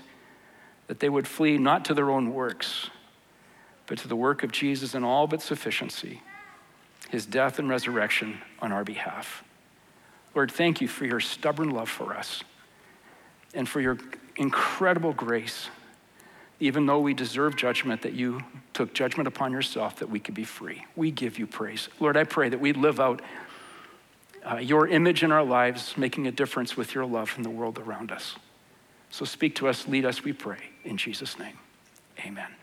that 0.88 0.98
they 0.98 1.08
would 1.08 1.28
flee 1.28 1.58
not 1.58 1.84
to 1.84 1.94
their 1.94 2.10
own 2.10 2.34
works 2.34 2.90
but 3.90 3.98
to 3.98 4.06
the 4.06 4.14
work 4.14 4.44
of 4.44 4.52
Jesus 4.52 4.94
in 4.94 5.02
all 5.02 5.28
its 5.34 5.44
sufficiency, 5.44 6.22
his 7.08 7.26
death 7.26 7.58
and 7.58 7.68
resurrection 7.68 8.40
on 8.60 8.70
our 8.70 8.84
behalf. 8.84 9.42
Lord, 10.32 10.52
thank 10.52 10.80
you 10.80 10.86
for 10.86 11.06
your 11.06 11.18
stubborn 11.18 11.70
love 11.70 11.88
for 11.88 12.14
us 12.14 12.44
and 13.52 13.68
for 13.68 13.80
your 13.80 13.98
incredible 14.36 15.12
grace. 15.12 15.70
Even 16.60 16.86
though 16.86 17.00
we 17.00 17.14
deserve 17.14 17.56
judgment, 17.56 18.02
that 18.02 18.12
you 18.12 18.40
took 18.74 18.94
judgment 18.94 19.26
upon 19.26 19.50
yourself 19.50 19.96
that 19.96 20.08
we 20.08 20.20
could 20.20 20.34
be 20.34 20.44
free. 20.44 20.84
We 20.94 21.10
give 21.10 21.36
you 21.36 21.48
praise. 21.48 21.88
Lord, 21.98 22.16
I 22.16 22.22
pray 22.22 22.48
that 22.48 22.60
we 22.60 22.72
live 22.72 23.00
out 23.00 23.20
uh, 24.48 24.58
your 24.58 24.86
image 24.86 25.24
in 25.24 25.32
our 25.32 25.42
lives, 25.42 25.96
making 25.96 26.28
a 26.28 26.32
difference 26.32 26.76
with 26.76 26.94
your 26.94 27.06
love 27.06 27.34
in 27.36 27.42
the 27.42 27.50
world 27.50 27.76
around 27.76 28.12
us. 28.12 28.36
So 29.10 29.24
speak 29.24 29.56
to 29.56 29.66
us, 29.66 29.88
lead 29.88 30.04
us, 30.04 30.22
we 30.22 30.32
pray. 30.32 30.60
In 30.84 30.96
Jesus' 30.96 31.36
name, 31.40 31.58
amen. 32.24 32.59